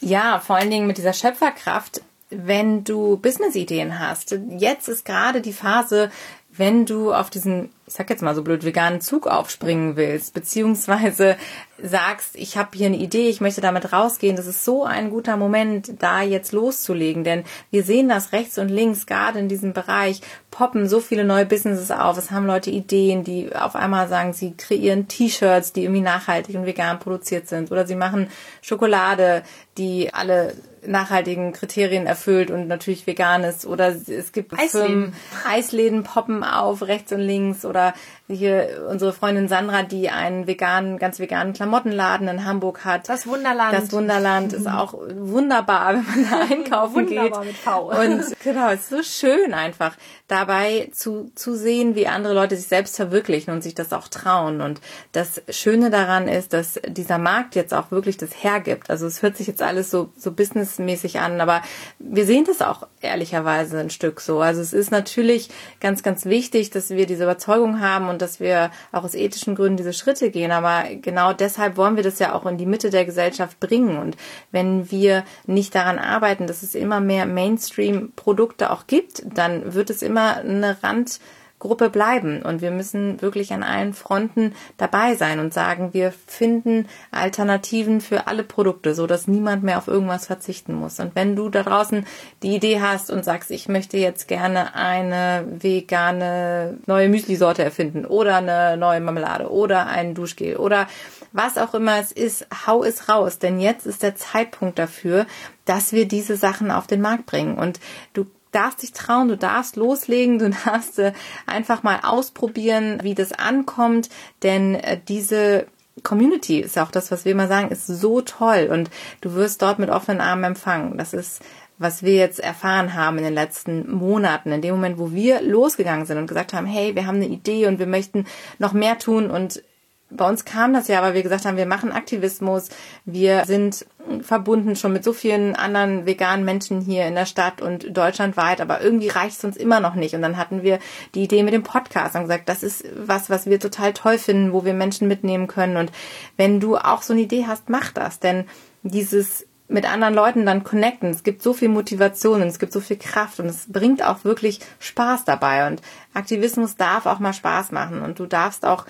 [0.00, 4.38] Ja, vor allen Dingen mit dieser Schöpferkraft, wenn du Business-Ideen hast.
[4.50, 6.10] Jetzt ist gerade die Phase,
[6.50, 11.36] wenn du auf diesen, ich sag jetzt mal so blöd, veganen Zug aufspringen willst, beziehungsweise
[11.80, 15.36] sagst, ich habe hier eine Idee, ich möchte damit rausgehen, das ist so ein guter
[15.36, 17.22] Moment, da jetzt loszulegen.
[17.22, 20.20] Denn wir sehen das rechts und links, gerade in diesem Bereich,
[20.50, 22.16] poppen so viele neue Businesses auf.
[22.16, 26.66] Es haben Leute Ideen, die auf einmal sagen, sie kreieren T-Shirts, die irgendwie nachhaltig und
[26.66, 27.70] vegan produziert sind.
[27.70, 28.28] Oder sie machen
[28.62, 29.42] Schokolade,
[29.76, 30.54] die alle
[30.86, 33.66] nachhaltigen Kriterien erfüllt und natürlich vegan ist.
[33.66, 34.70] Oder es gibt Eisläden.
[34.70, 35.14] Firmen,
[35.46, 37.64] Eisläden poppen auf rechts und links.
[37.76, 37.92] Oder
[38.28, 43.08] hier unsere Freundin Sandra, die einen veganen, ganz veganen Klamottenladen in Hamburg hat.
[43.08, 43.72] Das Wunderland.
[43.72, 47.18] Das Wunderland ist auch wunderbar, wenn man da einkaufen geht.
[47.18, 47.90] Wunderbar mit V.
[47.90, 49.96] Und genau, es ist so schön einfach
[50.28, 54.60] dabei zu, zu sehen, wie andere Leute sich selbst verwirklichen und sich das auch trauen.
[54.60, 54.80] Und
[55.12, 58.90] das Schöne daran ist, dass dieser Markt jetzt auch wirklich das hergibt.
[58.90, 61.62] Also es hört sich jetzt alles so, so businessmäßig an, aber
[62.00, 64.40] wir sehen das auch ehrlicherweise ein Stück so.
[64.40, 65.48] Also es ist natürlich
[65.80, 69.76] ganz, ganz wichtig, dass wir diese Überzeugung haben und dass wir auch aus ethischen Gründen
[69.76, 70.52] diese Schritte gehen.
[70.52, 73.98] Aber genau deshalb wollen wir das ja auch in die Mitte der Gesellschaft bringen.
[73.98, 74.16] Und
[74.50, 80.02] wenn wir nicht daran arbeiten, dass es immer mehr Mainstream-Produkte auch gibt, dann wird es
[80.02, 81.20] immer eine Rand
[81.58, 82.42] Gruppe bleiben.
[82.42, 88.26] Und wir müssen wirklich an allen Fronten dabei sein und sagen, wir finden Alternativen für
[88.26, 91.00] alle Produkte, so dass niemand mehr auf irgendwas verzichten muss.
[91.00, 92.06] Und wenn du da draußen
[92.42, 98.36] die Idee hast und sagst, ich möchte jetzt gerne eine vegane neue Müsli-Sorte erfinden oder
[98.36, 100.86] eine neue Marmelade oder ein Duschgel oder
[101.32, 105.26] was auch immer es ist, hau es raus, denn jetzt ist der Zeitpunkt dafür,
[105.64, 107.58] dass wir diese Sachen auf den Markt bringen.
[107.58, 107.80] Und
[108.14, 111.12] du darfst dich trauen, du darfst loslegen, du darfst äh,
[111.46, 114.08] einfach mal ausprobieren, wie das ankommt,
[114.42, 115.66] denn äh, diese
[116.02, 118.68] Community ist auch das, was wir immer sagen, ist so toll.
[118.70, 118.90] Und
[119.22, 120.98] du wirst dort mit offenen Armen empfangen.
[120.98, 121.40] Das ist
[121.78, 126.06] was wir jetzt erfahren haben in den letzten Monaten, in dem Moment, wo wir losgegangen
[126.06, 128.26] sind und gesagt haben, hey, wir haben eine Idee und wir möchten
[128.58, 129.62] noch mehr tun und
[130.10, 132.68] bei uns kam das ja, weil wir gesagt haben, wir machen Aktivismus,
[133.04, 133.86] wir sind
[134.20, 138.80] verbunden schon mit so vielen anderen veganen Menschen hier in der Stadt und deutschlandweit, aber
[138.80, 140.14] irgendwie reicht es uns immer noch nicht.
[140.14, 140.78] Und dann hatten wir
[141.14, 144.52] die Idee mit dem Podcast und gesagt, das ist was, was wir total toll finden,
[144.52, 145.76] wo wir Menschen mitnehmen können.
[145.76, 145.90] Und
[146.36, 148.44] wenn du auch so eine Idee hast, mach das, denn
[148.82, 151.10] dieses mit anderen Leuten dann connecten.
[151.10, 154.24] Es gibt so viel Motivation und es gibt so viel Kraft und es bringt auch
[154.24, 155.66] wirklich Spaß dabei.
[155.66, 155.82] Und
[156.14, 158.86] Aktivismus darf auch mal Spaß machen und du darfst auch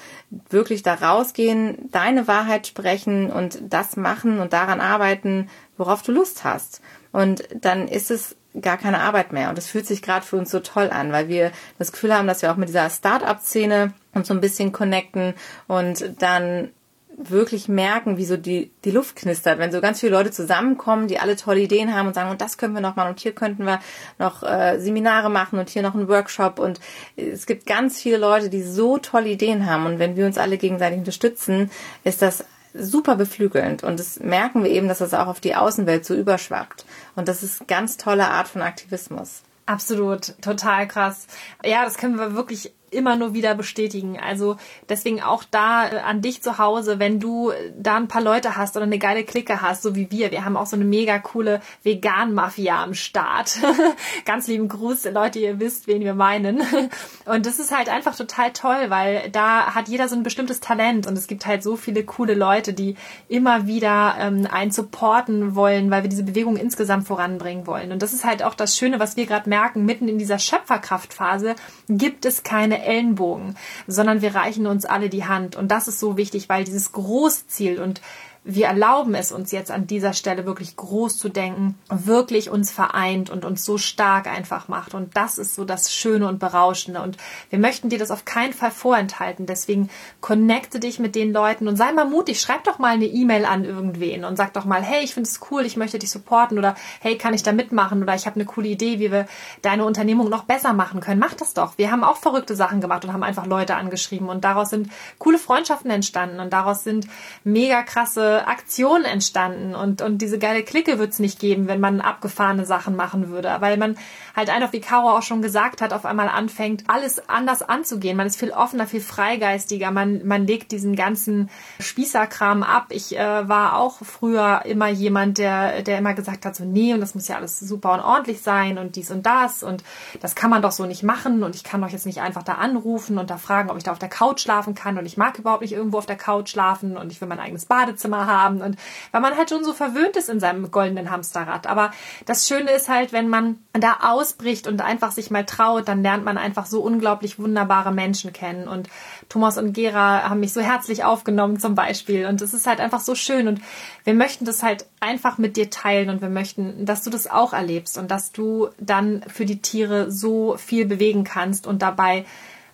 [0.51, 6.45] wirklich da rausgehen, deine Wahrheit sprechen und das machen und daran arbeiten, worauf du Lust
[6.45, 6.83] hast.
[7.13, 9.49] Und dann ist es gar keine Arbeit mehr.
[9.51, 12.27] Und es fühlt sich gerade für uns so toll an, weil wir das Gefühl haben,
[12.27, 15.35] dass wir auch mit dieser Start-up-Szene uns so ein bisschen connecten
[15.67, 16.71] und dann
[17.19, 21.19] wirklich merken, wie so die, die Luft knistert, wenn so ganz viele Leute zusammenkommen, die
[21.19, 23.65] alle tolle Ideen haben und sagen, und das können wir noch machen und hier könnten
[23.65, 23.81] wir
[24.19, 26.79] noch äh, Seminare machen und hier noch einen Workshop und
[27.17, 30.59] es gibt ganz viele Leute, die so tolle Ideen haben und wenn wir uns alle
[30.59, 31.71] gegenseitig unterstützen,
[32.05, 36.05] ist das super beflügelnd und das merken wir eben, dass das auch auf die Außenwelt
[36.05, 39.43] so überschwappt und das ist ganz tolle Art von Aktivismus.
[39.65, 41.27] Absolut, total krass.
[41.65, 44.19] Ja, das können wir wirklich immer nur wieder bestätigen.
[44.19, 44.57] Also
[44.89, 48.77] deswegen auch da äh, an dich zu Hause, wenn du da ein paar Leute hast
[48.77, 50.31] oder eine geile Clique hast, so wie wir.
[50.31, 53.59] Wir haben auch so eine mega coole Vegan-Mafia am Start.
[54.25, 56.63] Ganz lieben Gruß, Leute, ihr wisst, wen wir meinen.
[57.25, 61.07] Und das ist halt einfach total toll, weil da hat jeder so ein bestimmtes Talent
[61.07, 62.97] und es gibt halt so viele coole Leute, die
[63.29, 67.91] immer wieder ähm, einen supporten wollen, weil wir diese Bewegung insgesamt voranbringen wollen.
[67.91, 71.57] Und das ist halt auch das Schöne, was wir gerade merken, mitten in dieser Schöpferkraftphase
[71.89, 75.57] gibt es keine Ellenbogen, sondern wir reichen uns alle die Hand.
[75.57, 78.01] Und das ist so wichtig, weil dieses Großziel und
[78.49, 83.29] wir erlauben es uns jetzt an dieser Stelle wirklich groß zu denken, wirklich uns vereint
[83.29, 84.95] und uns so stark einfach macht.
[84.95, 87.03] Und das ist so das Schöne und Berauschende.
[87.03, 87.17] Und
[87.51, 89.47] wir möchten dir das auf keinen Fall vorenthalten.
[89.47, 92.41] Deswegen connecte dich mit den Leuten und sei mal mutig.
[92.41, 95.41] Schreib doch mal eine E-Mail an irgendwen und sag doch mal, hey, ich finde es
[95.51, 98.45] cool, ich möchte dich supporten oder hey, kann ich da mitmachen oder ich habe eine
[98.45, 99.27] coole Idee, wie wir
[99.63, 101.19] deine Unternehmung noch besser machen können.
[101.19, 101.79] Mach das doch.
[101.79, 105.39] Wir haben auch verrückte Sachen gemacht und haben einfach Leute angeschrieben und daraus sind coole
[105.39, 107.09] Freundschaften entstanden und daraus sind
[107.43, 112.01] mega krasse Aktion entstanden und, und diese geile Clique wird es nicht geben, wenn man
[112.01, 113.97] abgefahrene Sachen machen würde, weil man
[114.35, 118.17] halt einfach, wie Caro auch schon gesagt hat, auf einmal anfängt, alles anders anzugehen.
[118.17, 121.49] Man ist viel offener, viel freigeistiger, man, man legt diesen ganzen
[121.81, 122.87] Spießerkram ab.
[122.91, 127.01] Ich äh, war auch früher immer jemand, der, der immer gesagt hat, so nee, und
[127.01, 129.83] das muss ja alles super und ordentlich sein und dies und das und
[130.21, 132.55] das kann man doch so nicht machen und ich kann doch jetzt nicht einfach da
[132.55, 135.39] anrufen und da fragen, ob ich da auf der Couch schlafen kann und ich mag
[135.39, 138.77] überhaupt nicht irgendwo auf der Couch schlafen und ich will mein eigenes Badezimmer haben und
[139.13, 141.67] weil man halt schon so verwöhnt ist in seinem goldenen Hamsterrad.
[141.67, 141.91] Aber
[142.25, 146.25] das Schöne ist halt, wenn man da ausbricht und einfach sich mal traut, dann lernt
[146.25, 148.69] man einfach so unglaublich wunderbare Menschen kennen.
[148.69, 148.89] Und
[149.29, 152.27] Thomas und Gera haben mich so herzlich aufgenommen zum Beispiel.
[152.27, 153.49] Und es ist halt einfach so schön.
[153.49, 153.61] Und
[154.05, 157.53] wir möchten das halt einfach mit dir teilen und wir möchten, dass du das auch
[157.53, 162.25] erlebst und dass du dann für die Tiere so viel bewegen kannst und dabei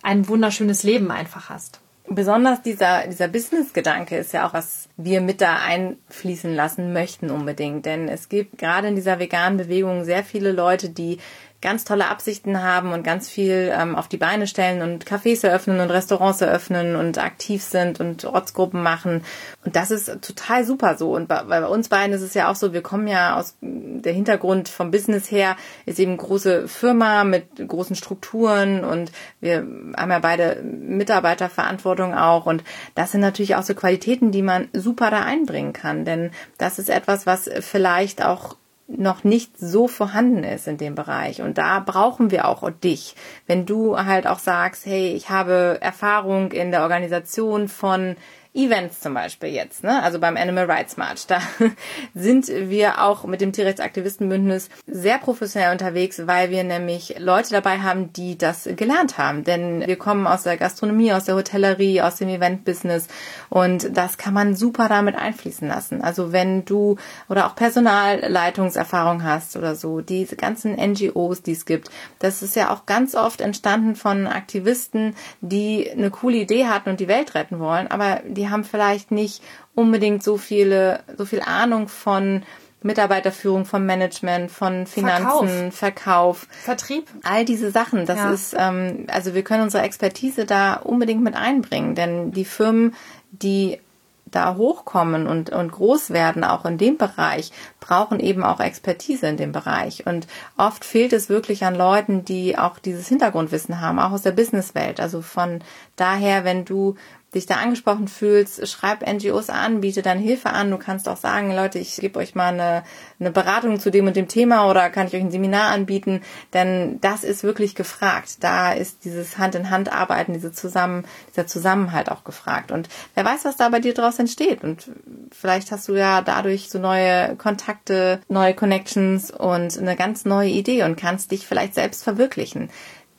[0.01, 1.82] ein wunderschönes Leben einfach hast
[2.15, 7.85] besonders dieser, dieser Business-Gedanke ist ja auch, was wir mit da einfließen lassen möchten unbedingt.
[7.85, 11.19] Denn es gibt gerade in dieser veganen Bewegung sehr viele Leute, die
[11.63, 15.79] ganz tolle Absichten haben und ganz viel ähm, auf die Beine stellen und Cafés eröffnen
[15.79, 19.23] und Restaurants eröffnen und aktiv sind und Ortsgruppen machen.
[19.63, 21.15] Und das ist total super so.
[21.15, 24.11] Und bei, bei uns beiden ist es ja auch so, wir kommen ja aus der
[24.11, 29.65] Hintergrund vom Business her, ist eben große Firma mit großen Strukturen und wir
[29.97, 32.45] haben ja beide Mitarbeiterverantwortung auch.
[32.45, 36.03] Und das sind natürlich auch so Qualitäten, die man super da einbringen kann.
[36.03, 38.57] Denn das ist etwas, was vielleicht auch
[38.97, 41.41] noch nicht so vorhanden ist in dem Bereich.
[41.41, 43.15] Und da brauchen wir auch dich.
[43.47, 48.15] Wenn du halt auch sagst, hey, ich habe Erfahrung in der Organisation von
[48.55, 50.03] Events zum Beispiel jetzt, ne?
[50.03, 51.41] also beim Animal Rights March, da
[52.13, 58.13] sind wir auch mit dem Tierrechtsaktivistenbündnis sehr professionell unterwegs, weil wir nämlich Leute dabei haben,
[58.13, 59.43] die das gelernt haben.
[59.43, 63.07] Denn wir kommen aus der Gastronomie, aus der Hotellerie, aus dem Eventbusiness
[63.49, 66.03] und das kann man super damit einfließen lassen.
[66.03, 66.97] Also wenn du
[67.29, 71.89] oder auch Personalleitungserfahrung hast oder so, diese ganzen NGOs, die es gibt,
[72.19, 76.99] das ist ja auch ganz oft entstanden von Aktivisten, die eine coole Idee hatten und
[76.99, 79.41] die Welt retten wollen, aber die die haben vielleicht nicht
[79.73, 82.43] unbedingt so viele, so viel Ahnung von
[82.81, 88.05] Mitarbeiterführung, vom Management, von Finanzen, Verkauf, Verkauf Vertrieb, all diese Sachen.
[88.05, 88.31] Das ja.
[88.33, 92.93] ist, ähm, also wir können unsere Expertise da unbedingt mit einbringen, denn die Firmen,
[93.31, 93.79] die
[94.25, 99.37] da hochkommen und, und groß werden, auch in dem Bereich, brauchen eben auch Expertise in
[99.37, 100.05] dem Bereich.
[100.05, 100.27] Und
[100.57, 104.99] oft fehlt es wirklich an Leuten, die auch dieses Hintergrundwissen haben, auch aus der Businesswelt.
[104.99, 105.59] Also von
[105.95, 106.95] daher, wenn du
[107.35, 110.71] dich da angesprochen fühlst, schreib NGOs an, biete dann Hilfe an.
[110.71, 112.83] Du kannst auch sagen, Leute, ich gebe euch mal eine,
[113.19, 116.21] eine Beratung zu dem und dem Thema oder kann ich euch ein Seminar anbieten,
[116.53, 118.43] denn das ist wirklich gefragt.
[118.43, 122.71] Da ist dieses Hand in Hand arbeiten, diese zusammen, dieser Zusammenhalt auch gefragt.
[122.71, 124.63] Und wer weiß, was da bei dir draus entsteht.
[124.63, 124.91] Und
[125.31, 130.83] vielleicht hast du ja dadurch so neue Kontakte, neue Connections und eine ganz neue Idee
[130.83, 132.69] und kannst dich vielleicht selbst verwirklichen.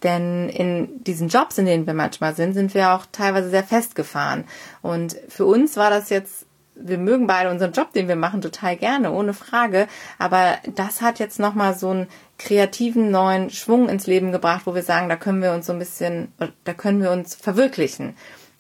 [0.05, 4.45] Denn in diesen Jobs, in denen wir manchmal sind, sind wir auch teilweise sehr festgefahren.
[4.83, 8.77] Und für uns war das jetzt, wir mögen beide unseren Job, den wir machen, total
[8.77, 9.88] gerne, ohne Frage.
[10.19, 14.83] Aber das hat jetzt nochmal so einen kreativen neuen Schwung ins Leben gebracht, wo wir
[14.83, 16.33] sagen, da können wir uns so ein bisschen,
[16.64, 18.14] da können wir uns verwirklichen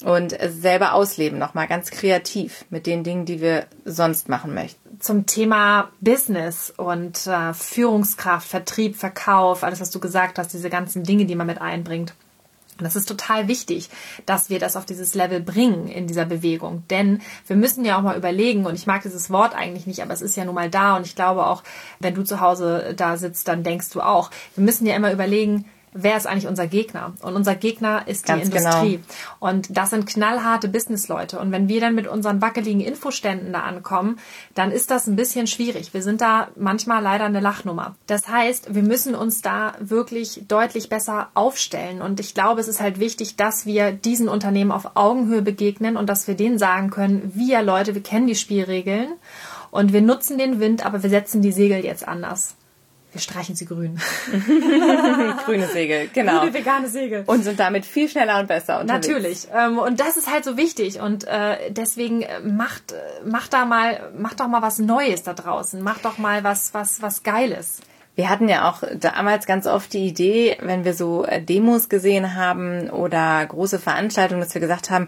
[0.04, 5.26] und selber ausleben, nochmal ganz kreativ mit den Dingen, die wir sonst machen möchten zum
[5.26, 11.26] Thema Business und äh, Führungskraft, Vertrieb, Verkauf, alles, was du gesagt hast, diese ganzen Dinge,
[11.26, 12.14] die man mit einbringt.
[12.78, 13.88] Und das ist total wichtig,
[14.26, 16.82] dass wir das auf dieses Level bringen in dieser Bewegung.
[16.90, 20.12] Denn wir müssen ja auch mal überlegen, und ich mag dieses Wort eigentlich nicht, aber
[20.12, 20.96] es ist ja nun mal da.
[20.96, 21.62] Und ich glaube auch,
[22.00, 25.66] wenn du zu Hause da sitzt, dann denkst du auch, wir müssen ja immer überlegen,
[25.94, 27.14] wer ist eigentlich unser Gegner?
[27.22, 28.82] Und unser Gegner ist Ganz die genau.
[28.82, 29.00] Industrie.
[29.38, 31.38] Und das sind knallharte Businessleute.
[31.38, 34.18] Und wenn wir dann mit unseren wackeligen Infoständen da ankommen,
[34.54, 35.94] dann ist das ein bisschen schwierig.
[35.94, 37.94] Wir sind da manchmal leider eine Lachnummer.
[38.06, 42.02] Das heißt, wir müssen uns da wirklich deutlich besser aufstellen.
[42.02, 46.08] Und ich glaube, es ist halt wichtig, dass wir diesen Unternehmen auf Augenhöhe begegnen und
[46.08, 49.12] dass wir denen sagen können, wir Leute, wir kennen die Spielregeln
[49.70, 52.56] und wir nutzen den Wind, aber wir setzen die Segel jetzt anders.
[53.14, 54.00] Wir streichen sie grün.
[55.44, 56.40] Grüne Segel, genau.
[56.40, 57.22] Grüne vegane Segel.
[57.26, 59.06] Und sind damit viel schneller und besser unterwegs.
[59.06, 59.46] Natürlich.
[59.54, 60.98] Ähm, und das ist halt so wichtig.
[60.98, 65.32] Und äh, deswegen äh, macht, äh, macht da mal, macht doch mal was Neues da
[65.32, 65.80] draußen.
[65.80, 67.82] Macht doch mal was, was, was Geiles.
[68.16, 72.90] Wir hatten ja auch damals ganz oft die Idee, wenn wir so Demos gesehen haben
[72.90, 75.06] oder große Veranstaltungen, dass wir gesagt haben,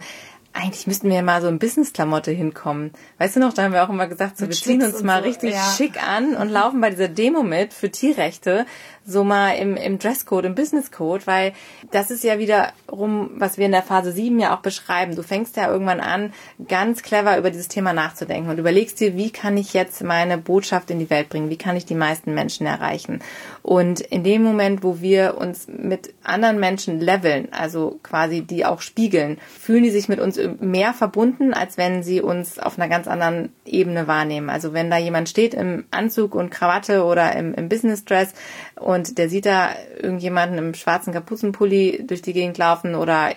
[0.56, 2.92] eigentlich müssten wir mal so in Business-Klamotte hinkommen.
[3.18, 5.22] Weißt du noch, da haben wir auch immer gesagt, so, Mit wir ziehen uns mal
[5.22, 5.74] so, richtig ja.
[5.76, 8.64] schick an und laufen bei dieser Demo mit für Tierrechte,
[9.04, 11.52] so mal im, im Dresscode, im Businesscode, weil
[11.92, 15.14] das ist ja wiederum, was wir in der Phase 7 ja auch beschreiben.
[15.14, 16.32] Du fängst ja irgendwann an,
[16.66, 20.90] ganz clever über dieses Thema nachzudenken und überlegst dir, wie kann ich jetzt meine Botschaft
[20.90, 21.50] in die Welt bringen?
[21.50, 23.20] Wie kann ich die meisten Menschen erreichen?
[23.66, 28.80] Und in dem Moment, wo wir uns mit anderen Menschen leveln, also quasi die auch
[28.80, 33.08] spiegeln, fühlen die sich mit uns mehr verbunden, als wenn sie uns auf einer ganz
[33.08, 34.50] anderen Ebene wahrnehmen.
[34.50, 38.34] Also wenn da jemand steht im Anzug und Krawatte oder im, im Business Dress
[38.78, 43.34] und der sieht da irgendjemanden im schwarzen Kapuzenpulli durch die Gegend laufen oder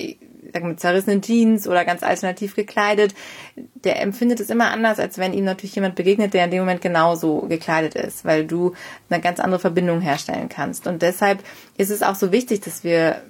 [0.50, 3.14] ich sag mal, mit zerrissenen Jeans oder ganz alternativ gekleidet,
[3.56, 6.82] der empfindet es immer anders, als wenn ihm natürlich jemand begegnet, der in dem Moment
[6.82, 8.74] genauso gekleidet ist, weil du
[9.10, 10.88] eine ganz andere Verbindung herstellen kannst.
[10.88, 11.44] Und deshalb
[11.78, 13.22] ist es auch so wichtig, dass wir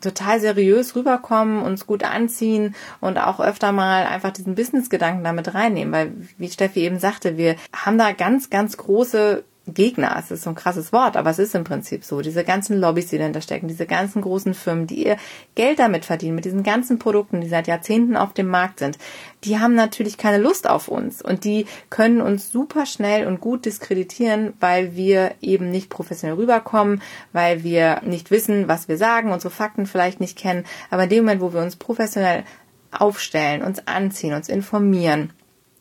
[0.00, 5.92] total seriös rüberkommen, uns gut anziehen und auch öfter mal einfach diesen Business-Gedanken damit reinnehmen,
[5.92, 10.50] weil, wie Steffi eben sagte, wir haben da ganz, ganz große Gegner, es ist so
[10.50, 12.20] ein krasses Wort, aber es ist im Prinzip so.
[12.20, 15.16] Diese ganzen Lobbys, die dahinter stecken, diese ganzen großen Firmen, die ihr
[15.54, 18.98] Geld damit verdienen, mit diesen ganzen Produkten, die seit Jahrzehnten auf dem Markt sind,
[19.42, 23.64] die haben natürlich keine Lust auf uns und die können uns super schnell und gut
[23.64, 27.00] diskreditieren, weil wir eben nicht professionell rüberkommen,
[27.32, 30.64] weil wir nicht wissen, was wir sagen, unsere Fakten vielleicht nicht kennen.
[30.90, 32.44] Aber in dem Moment, wo wir uns professionell
[32.90, 35.32] aufstellen, uns anziehen, uns informieren,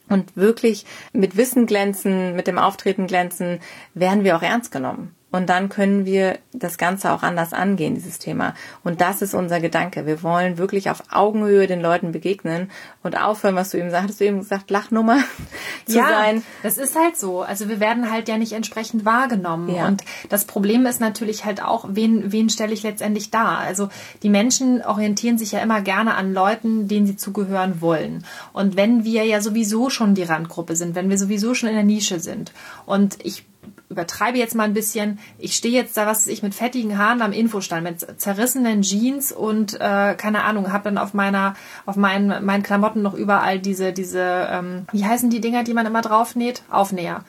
[0.10, 3.60] und wirklich mit Wissen glänzen, mit dem Auftreten glänzen,
[3.94, 5.16] werden wir auch ernst genommen.
[5.34, 8.54] Und dann können wir das Ganze auch anders angehen, dieses Thema.
[8.84, 10.06] Und das ist unser Gedanke.
[10.06, 12.70] Wir wollen wirklich auf Augenhöhe den Leuten begegnen
[13.02, 14.10] und aufhören, was du eben sagst.
[14.10, 15.18] Hast du eben gesagt, Lachnummer
[15.88, 16.44] zu ja, sein?
[16.62, 17.42] das ist halt so.
[17.42, 19.74] Also wir werden halt ja nicht entsprechend wahrgenommen.
[19.76, 19.88] Ja.
[19.88, 23.58] Und das Problem ist natürlich halt auch, wen, wen stelle ich letztendlich dar?
[23.58, 23.90] Also
[24.22, 28.24] die Menschen orientieren sich ja immer gerne an Leuten, denen sie zugehören wollen.
[28.54, 31.84] Und wenn wir ja sowieso schon die Randgruppe sind, wenn wir sowieso schon in der
[31.84, 32.52] Nische sind
[32.86, 33.46] und ich
[33.94, 37.32] übertreibe jetzt mal ein bisschen, ich stehe jetzt da, was ich, mit fettigen Haaren am
[37.32, 42.64] Infostand, mit zerrissenen Jeans und äh, keine Ahnung, habe dann auf meiner, auf meinen, meinen
[42.64, 46.64] Klamotten noch überall diese, diese, ähm, wie heißen die Dinger, die man immer draufnäht?
[46.70, 47.24] Aufnäher.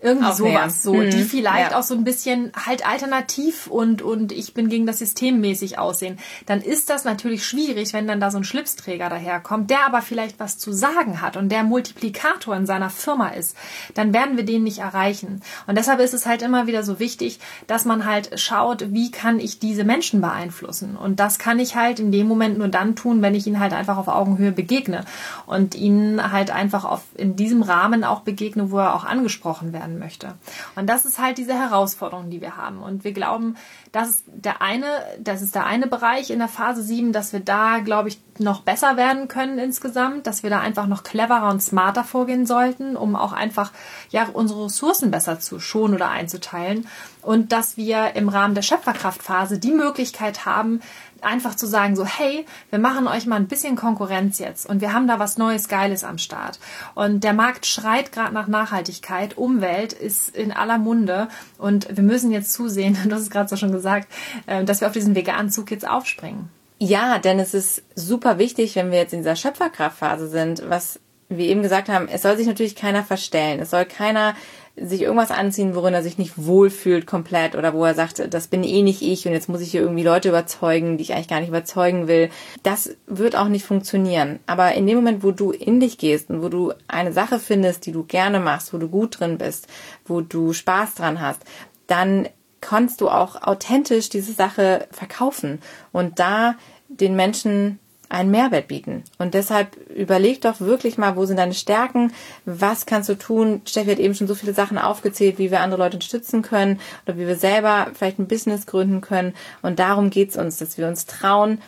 [0.00, 0.52] Irgendwie Aufnäher.
[0.60, 1.10] sowas, so, Mhm.
[1.10, 1.78] die vielleicht Ja.
[1.78, 6.18] auch so ein bisschen halt alternativ und, und ich bin gegen das System mäßig aussehen.
[6.46, 10.38] Dann ist das natürlich schwierig, wenn dann da so ein Schlipsträger daherkommt, der aber vielleicht
[10.38, 13.56] was zu sagen hat und der Multiplikator in seiner Firma ist.
[13.94, 15.42] Dann werden wir den nicht erreichen.
[15.66, 19.40] Und deshalb ist es halt immer wieder so wichtig, dass man halt schaut, wie kann
[19.40, 20.96] ich diese Menschen beeinflussen.
[20.96, 23.72] Und das kann ich halt in dem Moment nur dann tun, wenn ich ihnen halt
[23.72, 25.04] einfach auf Augenhöhe begegne
[25.46, 29.87] und ihnen halt einfach auf, in diesem Rahmen auch begegne, wo er auch angesprochen werden
[29.96, 30.34] möchte.
[30.74, 32.82] Und das ist halt diese Herausforderung, die wir haben.
[32.82, 33.56] Und wir glauben,
[33.92, 34.86] das ist der eine,
[35.20, 38.62] das ist der eine Bereich in der Phase 7, dass wir da, glaube ich, noch
[38.62, 43.16] besser werden können insgesamt, dass wir da einfach noch cleverer und smarter vorgehen sollten, um
[43.16, 43.72] auch einfach
[44.10, 46.86] ja unsere Ressourcen besser zu schonen oder einzuteilen
[47.22, 50.80] und dass wir im Rahmen der Schöpferkraftphase die Möglichkeit haben,
[51.22, 54.92] einfach zu sagen so, hey, wir machen euch mal ein bisschen Konkurrenz jetzt und wir
[54.92, 56.58] haben da was Neues, Geiles am Start.
[56.94, 61.28] Und der Markt schreit gerade nach Nachhaltigkeit, Umwelt ist in aller Munde
[61.58, 64.08] und wir müssen jetzt zusehen, du hast es gerade so schon gesagt,
[64.46, 66.50] äh, dass wir auf diesen veganen Zug jetzt aufspringen.
[66.80, 71.46] Ja, denn es ist super wichtig, wenn wir jetzt in dieser Schöpferkraftphase sind, was wir
[71.46, 73.60] eben gesagt haben, es soll sich natürlich keiner verstellen.
[73.60, 74.34] Es soll keiner
[74.82, 78.64] sich irgendwas anziehen, worin er sich nicht wohlfühlt komplett oder wo er sagt, das bin
[78.64, 81.40] eh nicht ich und jetzt muss ich hier irgendwie Leute überzeugen, die ich eigentlich gar
[81.40, 82.30] nicht überzeugen will.
[82.62, 84.38] Das wird auch nicht funktionieren.
[84.46, 87.86] Aber in dem Moment, wo du in dich gehst und wo du eine Sache findest,
[87.86, 89.66] die du gerne machst, wo du gut drin bist,
[90.06, 91.42] wo du Spaß dran hast,
[91.86, 92.28] dann
[92.60, 95.60] kannst du auch authentisch diese Sache verkaufen
[95.92, 96.56] und da
[96.88, 97.78] den Menschen
[98.08, 99.04] einen Mehrwert bieten.
[99.18, 102.12] Und deshalb überleg doch wirklich mal, wo sind deine Stärken,
[102.44, 103.62] was kannst du tun.
[103.64, 107.16] Steffi hat eben schon so viele Sachen aufgezählt, wie wir andere Leute unterstützen können oder
[107.18, 109.34] wie wir selber vielleicht ein Business gründen können.
[109.62, 111.60] Und darum geht's uns, dass wir uns trauen,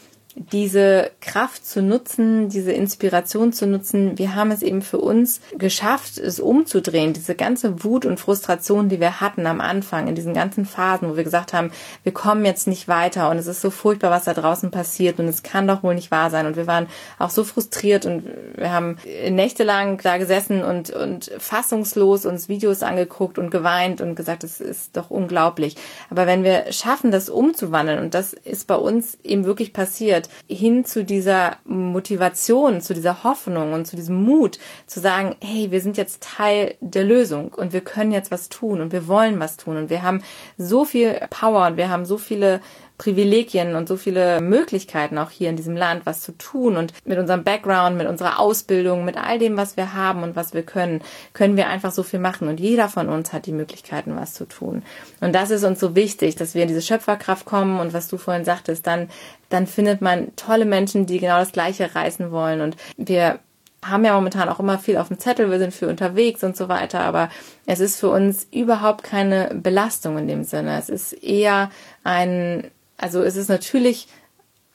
[0.53, 4.16] diese Kraft zu nutzen, diese Inspiration zu nutzen.
[4.16, 7.12] Wir haben es eben für uns geschafft, es umzudrehen.
[7.12, 11.16] Diese ganze Wut und Frustration, die wir hatten am Anfang, in diesen ganzen Phasen, wo
[11.16, 11.70] wir gesagt haben,
[12.05, 15.28] wir kommen jetzt nicht weiter und es ist so furchtbar, was da draußen passiert und
[15.28, 16.47] es kann doch wohl nicht wahr sein.
[16.47, 16.86] Und wir waren
[17.18, 18.24] auch so frustriert und
[18.57, 18.97] wir haben
[19.28, 24.97] nächtelang da gesessen und, und fassungslos uns Videos angeguckt und geweint und gesagt, es ist
[24.97, 25.76] doch unglaublich.
[26.09, 30.85] Aber wenn wir schaffen, das umzuwandeln und das ist bei uns eben wirklich passiert, hin
[30.85, 35.97] zu dieser Motivation, zu dieser Hoffnung und zu diesem Mut, zu sagen, hey, wir sind
[35.97, 39.76] jetzt Teil der Lösung und wir können jetzt was tun und wir wollen was tun.
[39.76, 40.22] Und wir haben
[40.59, 42.61] so viel Power und wir haben so viele
[43.01, 46.76] Privilegien und so viele Möglichkeiten auch hier in diesem Land, was zu tun.
[46.76, 50.53] Und mit unserem Background, mit unserer Ausbildung, mit all dem, was wir haben und was
[50.53, 51.01] wir können,
[51.32, 52.46] können wir einfach so viel machen.
[52.48, 54.82] Und jeder von uns hat die Möglichkeiten, was zu tun.
[55.22, 57.80] Und das ist uns so wichtig, dass wir in diese Schöpferkraft kommen.
[57.80, 59.09] Und was du vorhin sagtest, dann,
[59.48, 62.61] dann findet man tolle Menschen, die genau das Gleiche reißen wollen.
[62.61, 63.38] Und wir
[63.82, 66.68] haben ja momentan auch immer viel auf dem Zettel, wir sind viel unterwegs und so
[66.68, 67.30] weiter, aber
[67.64, 70.78] es ist für uns überhaupt keine Belastung in dem Sinne.
[70.78, 71.70] Es ist eher
[72.05, 72.70] ein
[73.01, 74.07] also es ist natürlich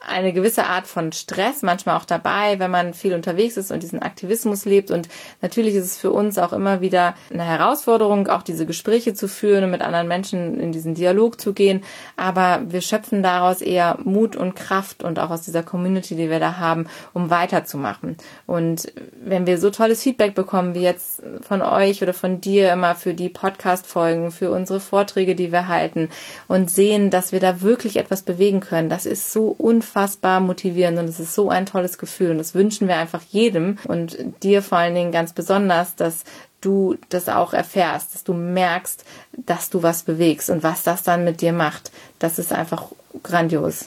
[0.08, 4.02] eine gewisse Art von Stress manchmal auch dabei, wenn man viel unterwegs ist und diesen
[4.02, 4.92] Aktivismus lebt.
[4.92, 5.10] Und
[5.42, 9.64] natürlich ist es für uns auch immer wieder eine Herausforderung, auch diese Gespräche zu führen
[9.64, 11.84] und mit anderen Menschen in diesen Dialog zu gehen.
[12.18, 16.40] Aber wir schöpfen daraus eher Mut und Kraft und auch aus dieser Community, die wir
[16.40, 18.18] da haben, um weiterzumachen.
[18.46, 18.92] Und
[19.24, 23.14] wenn wir so tolles Feedback bekommen, wie jetzt von euch oder von dir immer für
[23.14, 26.10] die Podcast-Folgen, für unsere Vorträge, die wir halten
[26.48, 31.00] und sehen, dass wir da wirklich etwas bewegen können, das ist so unfassbar unfassbar motivierend
[31.00, 34.62] und es ist so ein tolles Gefühl und das wünschen wir einfach jedem und dir
[34.62, 36.26] vor allen Dingen ganz besonders, dass
[36.60, 39.06] du das auch erfährst, dass du merkst,
[39.38, 41.92] dass du was bewegst und was das dann mit dir macht.
[42.20, 42.88] Das ist einfach
[43.24, 43.86] grandios.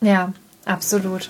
[0.00, 0.32] Ja,
[0.64, 1.28] absolut.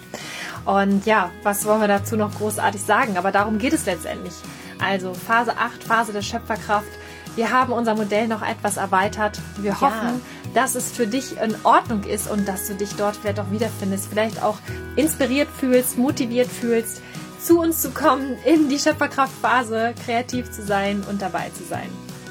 [0.67, 3.17] Und ja, was wollen wir dazu noch großartig sagen?
[3.17, 4.35] Aber darum geht es letztendlich.
[4.79, 6.89] Also Phase 8, Phase der Schöpferkraft.
[7.35, 9.41] Wir haben unser Modell noch etwas erweitert.
[9.57, 13.16] Wir hoffen, ja dass es für dich in Ordnung ist und dass du dich dort
[13.16, 14.59] vielleicht auch wiederfindest, vielleicht auch
[14.96, 17.00] inspiriert fühlst, motiviert fühlst,
[17.40, 21.88] zu uns zu kommen, in die Schöpferkraftphase, kreativ zu sein und dabei zu sein.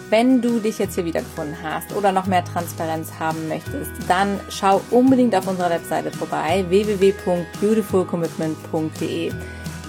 [0.09, 4.81] Wenn du dich jetzt hier wiedergefunden hast oder noch mehr Transparenz haben möchtest, dann schau
[4.91, 9.31] unbedingt auf unserer Webseite vorbei www.beautifulcommitment.de.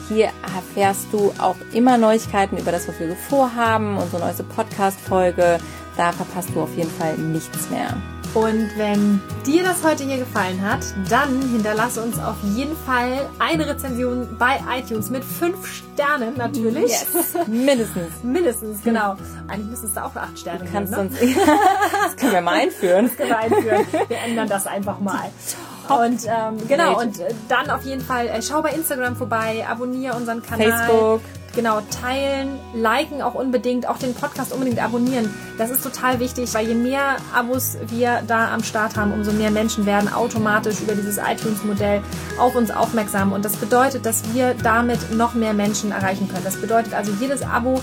[0.09, 5.59] Hier erfährst du auch immer Neuigkeiten über das, was wir so vorhaben, unsere neueste Podcast-Folge.
[5.97, 7.97] Da verpasst du auf jeden Fall nichts mehr.
[8.35, 10.81] Und wenn dir das heute hier gefallen hat,
[11.11, 16.91] dann hinterlasse uns auf jeden Fall eine Rezension bei iTunes mit fünf Sternen natürlich.
[16.91, 17.07] Yes.
[17.47, 18.23] Mindestens.
[18.23, 19.17] Mindestens, genau.
[19.49, 21.11] Eigentlich müssten es da auch acht Sterne du kannst ne?
[21.11, 23.09] das können wir mal einführen.
[23.09, 23.87] Das können wir einführen.
[24.09, 25.31] Wir ändern das einfach mal.
[26.01, 30.17] Und ähm, genau, und äh, dann auf jeden Fall äh, schau bei Instagram vorbei, abonniere
[30.17, 30.71] unseren Kanal.
[30.71, 31.21] Facebook.
[31.55, 35.29] Genau, teilen, liken auch unbedingt, auch den Podcast unbedingt abonnieren.
[35.59, 39.51] Das ist total wichtig, weil je mehr Abos wir da am Start haben, umso mehr
[39.51, 42.01] Menschen werden automatisch über dieses iTunes-Modell
[42.39, 43.33] auf uns aufmerksam.
[43.33, 46.45] Und das bedeutet, dass wir damit noch mehr Menschen erreichen können.
[46.45, 47.81] Das bedeutet also, jedes Abo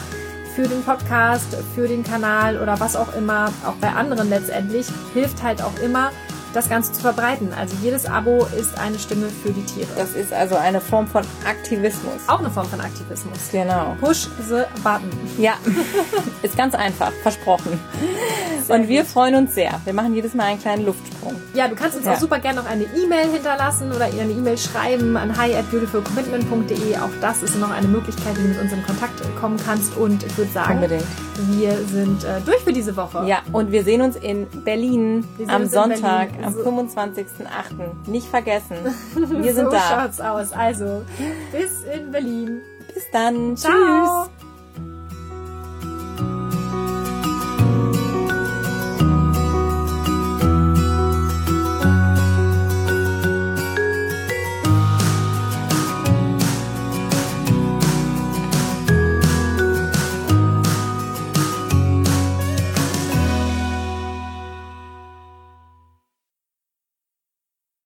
[0.56, 5.44] für den Podcast, für den Kanal oder was auch immer, auch bei anderen letztendlich, hilft
[5.44, 6.12] halt auch immer,
[6.54, 7.54] das Ganze zu verbreiten.
[7.54, 9.88] Also jedes Abo ist eine Stimme für die Tiere.
[9.98, 12.22] Das ist also eine Form von Aktivismus.
[12.28, 13.38] Auch eine Form von Aktivismus.
[13.52, 13.96] Genau.
[14.00, 15.12] Push the button.
[15.38, 15.54] Ja,
[16.42, 17.80] ist ganz einfach, versprochen.
[18.66, 19.12] Sehr Und wir gut.
[19.12, 19.80] freuen uns sehr.
[19.86, 21.36] Wir machen jedes Mal einen kleinen Luftsprung.
[21.54, 22.14] Ja, du kannst uns ja.
[22.14, 26.98] auch super gerne noch eine E-Mail hinterlassen oder eine E-Mail schreiben an hi at beautifulcommitment.de.
[26.98, 29.96] Auch das ist noch eine Möglichkeit, wie du mit uns in Kontakt kommen kannst.
[29.98, 31.04] Und ich würde sagen, Unbedingt.
[31.52, 33.24] wir sind äh, durch für diese Woche.
[33.26, 36.62] Ja, und wir sehen uns in Berlin am Sonntag am so.
[36.62, 38.10] 25.08.
[38.10, 38.78] Nicht vergessen.
[39.16, 39.80] Wir sind so da.
[39.80, 40.52] So schaut's aus.
[40.52, 41.04] Also,
[41.52, 42.62] bis in Berlin.
[42.94, 43.56] Bis dann.
[43.58, 43.72] Ciao.
[44.28, 44.39] Tschüss.